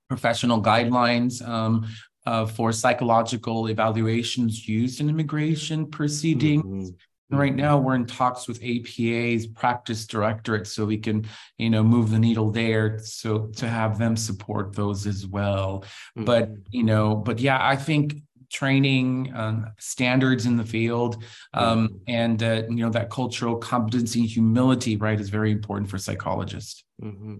professional 0.08 0.62
guidelines 0.62 1.46
um, 1.46 1.88
uh, 2.26 2.46
for 2.46 2.72
psychological 2.72 3.68
evaluations 3.68 4.68
used 4.68 5.00
in 5.00 5.08
immigration 5.08 5.86
proceedings. 5.86 6.90
Mm-hmm 6.90 6.96
right 7.30 7.54
now 7.54 7.78
we're 7.78 7.94
in 7.94 8.06
talks 8.06 8.48
with 8.48 8.62
APA's 8.62 9.46
practice 9.46 10.06
directorate 10.06 10.66
so 10.66 10.84
we 10.84 10.98
can, 10.98 11.26
you 11.58 11.70
know, 11.70 11.82
move 11.82 12.10
the 12.10 12.18
needle 12.18 12.50
there 12.50 12.98
so 12.98 13.46
to 13.56 13.68
have 13.68 13.98
them 13.98 14.16
support 14.16 14.74
those 14.74 15.06
as 15.06 15.26
well. 15.26 15.84
Mm-hmm. 16.16 16.24
But, 16.24 16.50
you 16.70 16.82
know, 16.82 17.14
but 17.14 17.38
yeah, 17.38 17.58
I 17.60 17.76
think 17.76 18.16
training 18.50 19.32
um, 19.34 19.70
standards 19.78 20.44
in 20.44 20.56
the 20.56 20.64
field 20.64 21.22
um, 21.54 21.88
mm-hmm. 21.88 21.96
and 22.08 22.42
uh, 22.42 22.62
you 22.68 22.84
know 22.84 22.90
that 22.90 23.08
cultural 23.08 23.56
competency 23.56 24.26
humility 24.26 24.96
right 24.96 25.20
is 25.20 25.28
very 25.28 25.52
important 25.52 25.88
for 25.88 25.98
psychologists 25.98 26.82
mm-hmm. 27.00 27.36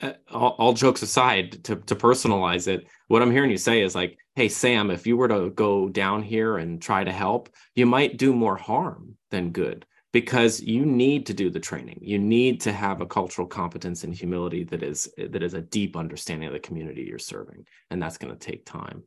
Uh, 0.00 0.12
all, 0.30 0.54
all, 0.58 0.72
jokes 0.72 1.02
aside 1.02 1.64
to, 1.64 1.76
to 1.76 1.96
personalize 1.96 2.68
it 2.68 2.86
what 3.08 3.22
i'm 3.22 3.30
hearing 3.30 3.50
you 3.50 3.56
say 3.56 3.82
is 3.82 3.94
like 3.94 4.16
hey 4.36 4.48
sam 4.48 4.90
if 4.90 5.06
you 5.06 5.16
were 5.16 5.28
to 5.28 5.50
go 5.50 5.88
down 5.88 6.22
here 6.22 6.58
and 6.58 6.80
try 6.80 7.02
to 7.02 7.12
help 7.12 7.48
you 7.74 7.84
might 7.84 8.16
do 8.16 8.32
more 8.32 8.56
harm 8.56 9.16
than 9.30 9.50
good 9.50 9.84
because 10.12 10.60
you 10.60 10.86
need 10.86 11.26
to 11.26 11.34
do 11.34 11.50
the 11.50 11.60
training 11.60 11.98
you 12.00 12.18
need 12.18 12.60
to 12.60 12.72
have 12.72 13.00
a 13.00 13.06
cultural 13.06 13.46
competence 13.46 14.04
and 14.04 14.14
humility 14.14 14.64
that 14.64 14.82
is 14.82 15.08
that 15.16 15.42
is 15.42 15.54
a 15.54 15.60
deep 15.60 15.96
understanding 15.96 16.46
of 16.46 16.52
the 16.52 16.60
community 16.60 17.02
you're 17.02 17.18
serving 17.18 17.66
and 17.90 18.00
that's 18.00 18.18
going 18.18 18.32
to 18.32 18.38
take 18.38 18.64
time 18.64 19.02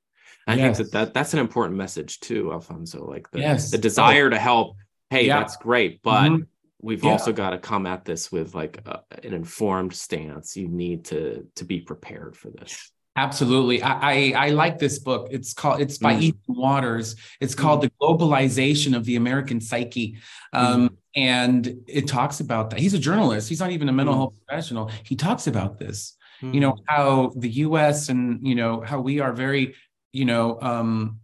i 0.48 0.56
yes. 0.56 0.78
think 0.78 0.90
that, 0.90 0.98
that 0.98 1.14
that's 1.14 1.34
an 1.34 1.40
important 1.40 1.78
message 1.78 2.20
too 2.20 2.52
alfonso 2.52 3.06
like 3.10 3.30
the, 3.32 3.40
yes. 3.40 3.72
the 3.72 3.78
desire 3.78 4.30
to 4.30 4.38
help 4.38 4.76
hey 5.10 5.26
yeah. 5.26 5.40
that's 5.40 5.58
great 5.58 6.02
but 6.04 6.30
mm-hmm. 6.30 6.44
We've 6.82 7.04
yeah. 7.04 7.12
also 7.12 7.32
got 7.32 7.52
to 7.52 7.58
come 7.58 7.86
at 7.86 8.06
this 8.06 8.32
with 8.32 8.54
like 8.56 8.82
a, 8.86 9.02
an 9.24 9.34
informed 9.34 9.94
stance 9.94 10.56
you 10.56 10.68
need 10.68 11.06
to 11.06 11.48
to 11.56 11.64
be 11.64 11.80
prepared 11.80 12.36
for 12.36 12.50
this 12.50 12.92
Absolutely. 13.18 13.82
I, 13.84 14.00
I, 14.00 14.34
I 14.36 14.50
like 14.52 14.80
this 14.80 14.98
book. 15.00 15.28
It's 15.32 15.54
called 15.54 15.82
it's 15.82 15.98
by 15.98 16.14
mm. 16.16 16.22
Ethan 16.22 16.56
Watters. 16.56 17.18
It's 17.42 17.54
called 17.54 17.80
mm. 17.80 17.84
The 17.84 17.92
Globalization 18.02 18.96
of 18.96 19.04
the 19.04 19.18
American 19.18 19.60
Psyche. 19.60 20.18
Um, 20.54 20.90
mm. 20.90 20.96
and 21.16 21.84
it 21.88 22.08
talks 22.08 22.40
about 22.40 22.70
that. 22.70 22.80
He's 22.80 22.94
a 22.94 23.00
journalist. 23.00 23.50
He's 23.50 23.60
not 23.60 23.72
even 23.72 23.90
a 23.90 23.92
mental 23.92 24.16
mm. 24.16 24.18
health 24.18 24.34
professional. 24.48 24.90
He 25.04 25.16
talks 25.18 25.48
about 25.48 25.78
this. 25.78 26.16
You 26.42 26.60
know, 26.60 26.72
mm. 26.72 26.84
how 26.88 27.34
the 27.36 27.50
US 27.50 28.10
and 28.10 28.48
you 28.48 28.56
know 28.56 28.82
how 28.82 29.00
we 29.00 29.20
are 29.20 29.32
very, 29.32 29.76
you 30.12 30.26
know, 30.26 30.60
um, 30.60 31.20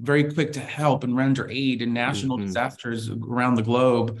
very 0.00 0.32
quick 0.32 0.54
to 0.54 0.60
help 0.60 1.04
and 1.04 1.14
render 1.14 1.50
aid 1.50 1.82
in 1.82 1.92
national 1.92 2.38
mm-hmm. 2.38 2.46
disasters 2.46 3.10
around 3.10 3.56
the 3.56 3.62
globe. 3.62 4.18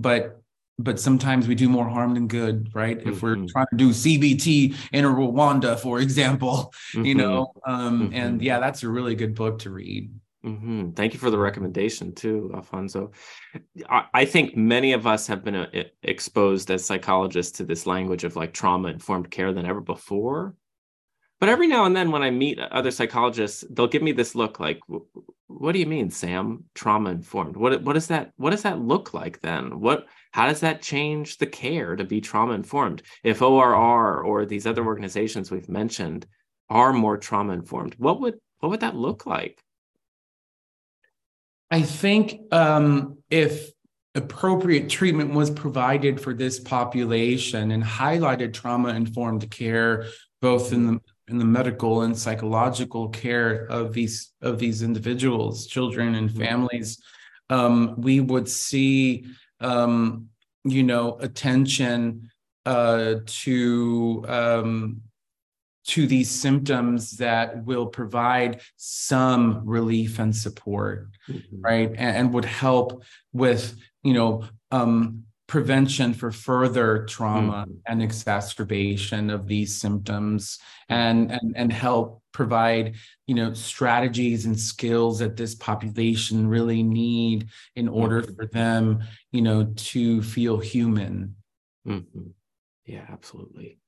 But 0.00 0.40
but 0.78 0.98
sometimes 0.98 1.46
we 1.46 1.54
do 1.54 1.68
more 1.68 1.88
harm 1.88 2.14
than 2.14 2.26
good, 2.26 2.70
right? 2.74 2.98
Mm-hmm. 2.98 3.08
If 3.10 3.22
we're 3.22 3.36
mm-hmm. 3.36 3.46
trying 3.46 3.66
to 3.70 3.76
do 3.76 3.90
CBT 3.90 4.74
in 4.92 5.04
Rwanda, 5.04 5.78
for 5.78 6.00
example, 6.00 6.72
mm-hmm. 6.94 7.04
you 7.04 7.14
know, 7.14 7.52
um, 7.64 8.02
mm-hmm. 8.02 8.14
and 8.14 8.42
yeah, 8.42 8.58
that's 8.58 8.82
a 8.82 8.88
really 8.88 9.14
good 9.14 9.34
book 9.34 9.60
to 9.60 9.70
read. 9.70 10.10
Mm-hmm. 10.44 10.90
Thank 10.90 11.14
you 11.14 11.18
for 11.18 11.30
the 11.30 11.38
recommendation 11.38 12.14
too, 12.14 12.50
Alfonso. 12.54 13.12
I, 13.88 14.04
I 14.12 14.24
think 14.26 14.56
many 14.56 14.92
of 14.92 15.06
us 15.06 15.26
have 15.26 15.42
been 15.42 15.54
uh, 15.54 15.84
exposed 16.02 16.70
as 16.70 16.84
psychologists 16.84 17.56
to 17.58 17.64
this 17.64 17.86
language 17.86 18.24
of 18.24 18.36
like 18.36 18.52
trauma 18.52 18.88
informed 18.88 19.30
care 19.30 19.52
than 19.52 19.64
ever 19.64 19.80
before. 19.80 20.54
But 21.44 21.50
every 21.50 21.66
now 21.66 21.84
and 21.84 21.94
then, 21.94 22.10
when 22.10 22.22
I 22.22 22.30
meet 22.30 22.58
other 22.58 22.90
psychologists, 22.90 23.66
they'll 23.68 23.86
give 23.86 24.00
me 24.00 24.12
this 24.12 24.34
look 24.34 24.60
like, 24.60 24.80
"What 25.46 25.72
do 25.72 25.78
you 25.78 25.84
mean, 25.84 26.08
Sam? 26.08 26.64
Trauma 26.74 27.10
informed? 27.10 27.54
What 27.54 27.82
what 27.82 27.92
does 27.92 28.06
that 28.06 28.32
what 28.36 28.52
does 28.52 28.62
that 28.62 28.80
look 28.80 29.12
like 29.12 29.42
then? 29.42 29.78
What 29.78 30.06
how 30.32 30.46
does 30.46 30.60
that 30.60 30.80
change 30.80 31.36
the 31.36 31.46
care 31.46 31.96
to 31.96 32.04
be 32.04 32.22
trauma 32.22 32.54
informed? 32.54 33.02
If 33.22 33.42
ORR 33.42 34.24
or 34.24 34.46
these 34.46 34.66
other 34.66 34.86
organizations 34.86 35.50
we've 35.50 35.68
mentioned 35.68 36.26
are 36.70 36.94
more 36.94 37.18
trauma 37.18 37.52
informed, 37.52 37.94
what 37.98 38.22
would 38.22 38.38
what 38.60 38.70
would 38.70 38.80
that 38.80 38.96
look 38.96 39.26
like? 39.26 39.62
I 41.70 41.82
think 41.82 42.40
um, 42.52 43.18
if 43.28 43.70
appropriate 44.14 44.88
treatment 44.88 45.34
was 45.34 45.50
provided 45.50 46.22
for 46.22 46.32
this 46.32 46.58
population 46.58 47.70
and 47.70 47.84
highlighted 47.84 48.54
trauma 48.54 48.94
informed 48.94 49.50
care 49.50 50.06
both 50.44 50.74
in 50.74 50.86
the 50.86 51.00
in 51.28 51.38
the 51.38 51.44
medical 51.44 52.02
and 52.02 52.16
psychological 52.16 53.08
care 53.08 53.66
of 53.66 53.92
these 53.92 54.32
of 54.42 54.58
these 54.58 54.82
individuals 54.82 55.66
children 55.66 56.14
and 56.14 56.30
mm-hmm. 56.30 56.40
families 56.40 57.02
um, 57.50 57.94
we 57.98 58.20
would 58.20 58.48
see 58.48 59.26
um, 59.60 60.28
you 60.64 60.82
know, 60.82 61.18
attention 61.20 62.30
uh, 62.66 63.16
to 63.26 64.24
um, 64.26 65.02
to 65.86 66.06
these 66.06 66.30
symptoms 66.30 67.18
that 67.18 67.62
will 67.64 67.86
provide 67.86 68.62
some 68.76 69.60
relief 69.66 70.18
and 70.18 70.34
support, 70.34 71.08
mm-hmm. 71.28 71.60
right, 71.60 71.90
and, 71.90 72.16
and, 72.16 72.32
would 72.32 72.46
help 72.46 73.02
with 73.34 73.76
you 74.02 74.14
know 74.14 74.44
um, 74.70 75.24
prevention 75.46 76.14
for 76.14 76.32
further 76.32 77.04
trauma 77.04 77.66
mm-hmm. 77.68 77.78
and 77.86 78.02
exacerbation 78.02 79.30
of 79.30 79.46
these 79.46 79.78
symptoms, 79.78 80.58
and 80.88 81.30
and 81.30 81.54
and 81.56 81.72
help 81.72 82.22
provide 82.34 82.96
you 83.26 83.34
know 83.34 83.54
strategies 83.54 84.44
and 84.44 84.58
skills 84.58 85.20
that 85.20 85.36
this 85.36 85.54
population 85.54 86.46
really 86.46 86.82
need 86.82 87.48
in 87.76 87.88
order 87.88 88.20
mm-hmm. 88.20 88.34
for 88.34 88.46
them 88.46 89.02
you 89.30 89.40
know 89.40 89.72
to 89.76 90.20
feel 90.20 90.58
human 90.58 91.34
mm-hmm. 91.86 92.28
yeah 92.84 93.06
absolutely 93.08 93.78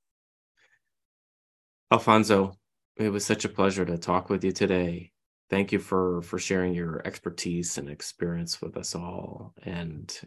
alfonso 1.91 2.57
it 2.97 3.11
was 3.11 3.27
such 3.27 3.45
a 3.45 3.51
pleasure 3.51 3.85
to 3.85 3.99
talk 3.99 4.31
with 4.31 4.45
you 4.45 4.53
today 4.53 5.11
thank 5.51 5.73
you 5.73 5.81
for 5.81 6.23
for 6.23 6.39
sharing 6.39 6.73
your 6.73 7.03
expertise 7.05 7.77
and 7.79 7.91
experience 7.91 8.63
with 8.63 8.77
us 8.77 8.95
all 8.95 9.55
and 9.65 10.21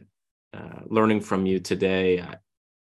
uh, 0.54 0.82
learning 0.86 1.22
from 1.22 1.46
you 1.46 1.60
today 1.60 2.22
I, 2.22 2.36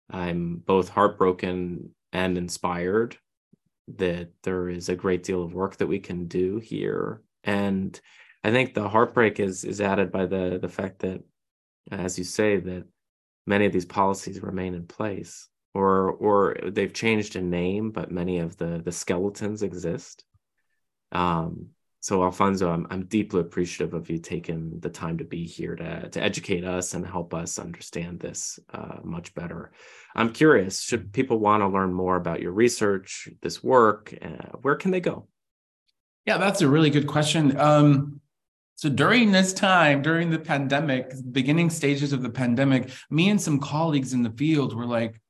i'm 0.09 0.57
both 0.57 0.89
heartbroken 0.89 1.93
and 2.11 2.37
inspired 2.37 3.17
that 3.87 4.29
there 4.43 4.69
is 4.69 4.89
a 4.89 4.95
great 4.95 5.23
deal 5.23 5.43
of 5.43 5.53
work 5.53 5.77
that 5.77 5.87
we 5.87 5.99
can 5.99 6.27
do 6.27 6.59
here. 6.59 7.21
And 7.43 7.99
I 8.43 8.51
think 8.51 8.73
the 8.73 8.87
heartbreak 8.87 9.39
is 9.39 9.63
is 9.63 9.81
added 9.81 10.11
by 10.11 10.25
the 10.25 10.59
the 10.61 10.69
fact 10.69 10.99
that, 10.99 11.21
as 11.91 12.17
you 12.17 12.23
say, 12.23 12.57
that 12.57 12.85
many 13.45 13.65
of 13.65 13.73
these 13.73 13.85
policies 13.85 14.41
remain 14.41 14.73
in 14.73 14.85
place, 14.87 15.49
or 15.73 16.11
or 16.11 16.57
they've 16.71 16.93
changed 16.93 17.35
in 17.35 17.49
name, 17.49 17.91
but 17.91 18.11
many 18.11 18.39
of 18.39 18.57
the 18.57 18.81
the 18.83 18.91
skeletons 18.91 19.63
exist. 19.63 20.23
Um, 21.11 21.69
so 22.03 22.21
Alfonso, 22.21 22.69
I'm 22.69 22.85
I'm 22.89 23.05
deeply 23.05 23.39
appreciative 23.39 23.93
of 23.93 24.09
you 24.09 24.17
taking 24.17 24.77
the 24.81 24.89
time 24.89 25.17
to 25.19 25.23
be 25.23 25.45
here 25.45 25.73
to 25.77 26.09
to 26.09 26.21
educate 26.21 26.65
us 26.65 26.95
and 26.95 27.07
help 27.07 27.33
us 27.33 27.57
understand 27.57 28.19
this 28.19 28.59
uh, 28.73 28.97
much 29.05 29.33
better. 29.33 29.71
I'm 30.13 30.33
curious, 30.33 30.81
should 30.81 31.13
people 31.13 31.39
want 31.39 31.61
to 31.61 31.67
learn 31.69 31.93
more 31.93 32.17
about 32.17 32.41
your 32.41 32.51
research, 32.51 33.29
this 33.41 33.63
work, 33.63 34.13
uh, 34.21 34.57
where 34.61 34.75
can 34.75 34.91
they 34.91 34.99
go? 34.99 35.29
Yeah, 36.25 36.39
that's 36.39 36.61
a 36.61 36.67
really 36.67 36.89
good 36.89 37.07
question. 37.07 37.57
Um, 37.57 38.19
so 38.75 38.89
during 38.89 39.31
this 39.31 39.53
time, 39.53 40.01
during 40.01 40.29
the 40.29 40.39
pandemic, 40.39 41.13
beginning 41.31 41.69
stages 41.69 42.11
of 42.11 42.21
the 42.21 42.29
pandemic, 42.29 42.89
me 43.09 43.29
and 43.29 43.41
some 43.41 43.61
colleagues 43.61 44.11
in 44.11 44.23
the 44.23 44.31
field 44.31 44.75
were 44.75 44.85
like, 44.85 45.21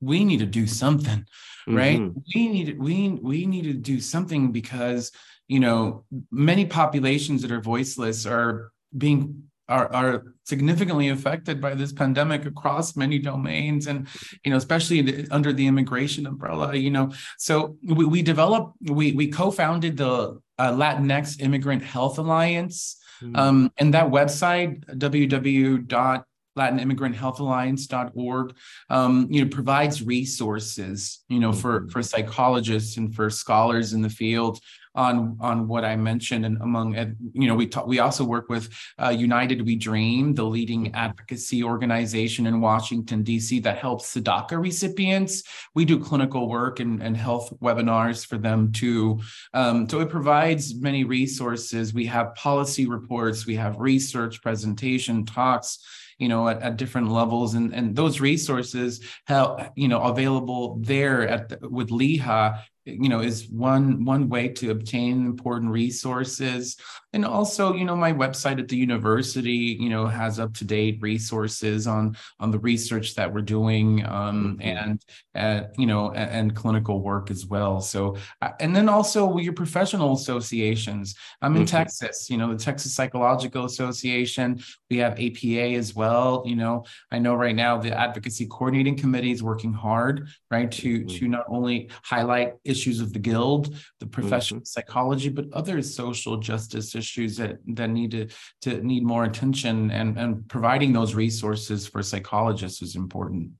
we 0.00 0.24
need 0.24 0.40
to 0.40 0.46
do 0.46 0.66
something, 0.66 1.24
right? 1.66 2.00
Mm-hmm. 2.00 2.18
We 2.34 2.48
need 2.48 2.78
we 2.78 3.08
we 3.08 3.46
need 3.46 3.64
to 3.64 3.74
do 3.74 4.00
something 4.00 4.52
because 4.52 5.12
you 5.50 5.58
know, 5.58 6.04
many 6.30 6.64
populations 6.64 7.42
that 7.42 7.50
are 7.50 7.60
voiceless 7.60 8.24
are 8.24 8.70
being 8.96 9.42
are, 9.68 9.92
are 9.92 10.34
significantly 10.44 11.08
affected 11.08 11.60
by 11.60 11.74
this 11.74 11.92
pandemic 11.92 12.44
across 12.46 12.96
many 12.96 13.18
domains 13.18 13.86
and 13.88 14.06
you 14.44 14.50
know 14.50 14.56
especially 14.56 15.00
the, 15.00 15.28
under 15.30 15.52
the 15.52 15.66
immigration 15.66 16.26
umbrella 16.26 16.74
you 16.74 16.90
know 16.90 17.12
so 17.38 17.76
we, 17.84 18.04
we 18.04 18.20
developed 18.20 18.74
we 18.82 19.12
we 19.12 19.28
co-founded 19.28 19.96
the 19.96 20.40
uh, 20.58 20.72
latinx 20.72 21.40
immigrant 21.40 21.84
health 21.84 22.18
alliance 22.18 22.96
mm-hmm. 23.22 23.36
um, 23.36 23.72
and 23.78 23.94
that 23.94 24.10
website 24.10 24.84
www 24.98 26.24
latinimmigrant.healthalliance.org 26.60 28.54
um, 28.90 29.26
you 29.30 29.42
know 29.42 29.50
provides 29.50 30.02
resources 30.02 31.24
you 31.28 31.40
know 31.40 31.52
for 31.52 31.80
mm-hmm. 31.80 31.88
for 31.88 32.02
psychologists 32.02 32.96
and 32.96 33.14
for 33.14 33.30
scholars 33.30 33.92
in 33.92 34.02
the 34.02 34.10
field 34.10 34.60
on 34.94 35.36
on 35.40 35.68
what 35.68 35.84
I 35.84 35.96
mentioned, 35.96 36.44
and 36.44 36.60
among 36.60 36.94
you 37.32 37.46
know 37.46 37.54
we 37.54 37.66
talk, 37.66 37.86
we 37.86 38.00
also 38.00 38.24
work 38.24 38.48
with 38.48 38.68
uh, 38.98 39.10
United 39.10 39.64
We 39.64 39.76
Dream, 39.76 40.34
the 40.34 40.44
leading 40.44 40.94
advocacy 40.94 41.62
organization 41.62 42.46
in 42.46 42.60
Washington 42.60 43.22
D.C. 43.22 43.60
that 43.60 43.78
helps 43.78 44.14
DACA 44.16 44.60
recipients. 44.60 45.44
We 45.74 45.84
do 45.84 45.98
clinical 45.98 46.48
work 46.48 46.80
and, 46.80 47.02
and 47.02 47.16
health 47.16 47.52
webinars 47.60 48.26
for 48.26 48.36
them 48.36 48.72
too. 48.72 49.20
Um, 49.54 49.88
so 49.88 50.00
it 50.00 50.10
provides 50.10 50.74
many 50.74 51.04
resources. 51.04 51.94
We 51.94 52.06
have 52.06 52.34
policy 52.34 52.86
reports, 52.86 53.46
we 53.46 53.56
have 53.56 53.78
research, 53.78 54.42
presentation, 54.42 55.24
talks 55.24 55.78
you 56.20 56.28
know 56.28 56.48
at, 56.48 56.62
at 56.62 56.76
different 56.76 57.10
levels. 57.10 57.54
And 57.54 57.74
and 57.74 57.96
those 57.96 58.20
resources 58.20 59.00
help 59.26 59.60
you 59.74 59.88
know 59.88 60.02
available 60.02 60.78
there 60.80 61.26
at 61.26 61.48
the, 61.48 61.68
with 61.68 61.88
LIHA 61.90 62.62
you 62.98 63.08
know 63.08 63.20
is 63.20 63.48
one 63.48 64.04
one 64.04 64.28
way 64.28 64.48
to 64.48 64.70
obtain 64.70 65.26
important 65.26 65.70
resources 65.70 66.76
and 67.12 67.24
also 67.24 67.74
you 67.74 67.84
know 67.84 67.96
my 67.96 68.12
website 68.12 68.58
at 68.58 68.68
the 68.68 68.76
university 68.76 69.76
you 69.80 69.88
know 69.88 70.06
has 70.06 70.38
up 70.38 70.54
to 70.54 70.64
date 70.64 70.98
resources 71.00 71.86
on 71.86 72.16
on 72.38 72.50
the 72.50 72.58
research 72.58 73.14
that 73.14 73.32
we're 73.32 73.40
doing 73.40 74.04
um, 74.06 74.58
mm-hmm. 74.58 74.62
and 74.62 75.04
uh, 75.34 75.66
you 75.76 75.86
know 75.86 76.10
and, 76.10 76.30
and, 76.30 76.56
clinical 76.56 77.00
work 77.00 77.30
as 77.30 77.46
well 77.46 77.80
so 77.80 78.16
uh, 78.42 78.50
and 78.60 78.74
then 78.74 78.88
also 78.88 79.38
your 79.38 79.52
professional 79.52 80.12
associations 80.12 81.14
i'm 81.42 81.54
in 81.56 81.62
mm-hmm. 81.62 81.76
texas 81.76 82.28
you 82.28 82.36
know 82.36 82.52
the 82.52 82.58
texas 82.58 82.94
psychological 82.94 83.64
association 83.64 84.60
we 84.90 84.98
have 84.98 85.18
apa 85.18 85.74
as 85.74 85.94
well 85.94 86.42
you 86.44 86.56
know 86.56 86.84
i 87.12 87.18
know 87.18 87.34
right 87.34 87.56
now 87.56 87.78
the 87.78 87.96
advocacy 87.96 88.46
coordinating 88.46 88.96
committee 88.96 89.30
is 89.30 89.42
working 89.42 89.72
hard 89.72 90.28
right 90.50 90.70
to 90.70 91.00
mm-hmm. 91.00 91.08
to 91.08 91.28
not 91.28 91.44
only 91.48 91.88
highlight 92.02 92.54
issues 92.64 92.79
of 92.88 93.12
the 93.12 93.18
guild 93.18 93.74
the 94.00 94.06
professional 94.06 94.60
mm-hmm. 94.60 94.64
psychology 94.64 95.28
but 95.28 95.52
other 95.52 95.82
social 95.82 96.36
justice 96.36 96.94
issues 96.94 97.36
that 97.36 97.58
that 97.66 97.90
need 97.90 98.10
to 98.10 98.26
to 98.62 98.82
need 98.82 99.04
more 99.04 99.24
attention 99.24 99.90
and 99.90 100.18
and 100.18 100.48
providing 100.48 100.92
those 100.92 101.14
resources 101.14 101.86
for 101.86 102.02
psychologists 102.02 102.82
is 102.82 102.96
important. 102.96 103.50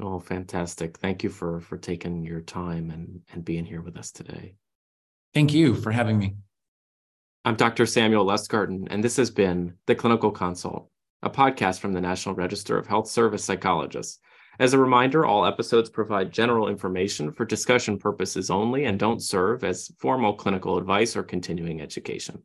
Oh 0.00 0.18
fantastic. 0.18 0.98
Thank 0.98 1.22
you 1.22 1.30
for 1.30 1.60
for 1.60 1.76
taking 1.76 2.24
your 2.24 2.40
time 2.40 2.90
and 2.90 3.20
and 3.32 3.44
being 3.44 3.64
here 3.64 3.82
with 3.82 3.96
us 3.96 4.10
today. 4.10 4.54
Thank 5.34 5.52
you 5.52 5.74
for 5.74 5.92
having 5.92 6.18
me. 6.18 6.36
I'm 7.44 7.56
dr 7.56 7.86
samuel 7.86 8.26
lustgarten 8.26 8.88
and 8.90 9.04
this 9.04 9.16
has 9.16 9.30
been 9.30 9.74
the 9.86 9.94
clinical 9.94 10.32
consult 10.32 10.90
a 11.22 11.30
podcast 11.30 11.78
from 11.78 11.92
the 11.92 12.00
national 12.00 12.34
register 12.34 12.76
of 12.76 12.86
health 12.86 13.08
service 13.08 13.44
psychologists 13.44 14.18
as 14.58 14.72
a 14.72 14.78
reminder, 14.78 15.26
all 15.26 15.44
episodes 15.44 15.90
provide 15.90 16.32
general 16.32 16.68
information 16.68 17.32
for 17.32 17.44
discussion 17.44 17.98
purposes 17.98 18.50
only 18.50 18.84
and 18.84 18.98
don't 18.98 19.22
serve 19.22 19.64
as 19.64 19.92
formal 19.98 20.34
clinical 20.34 20.78
advice 20.78 21.16
or 21.16 21.22
continuing 21.22 21.80
education. 21.80 22.42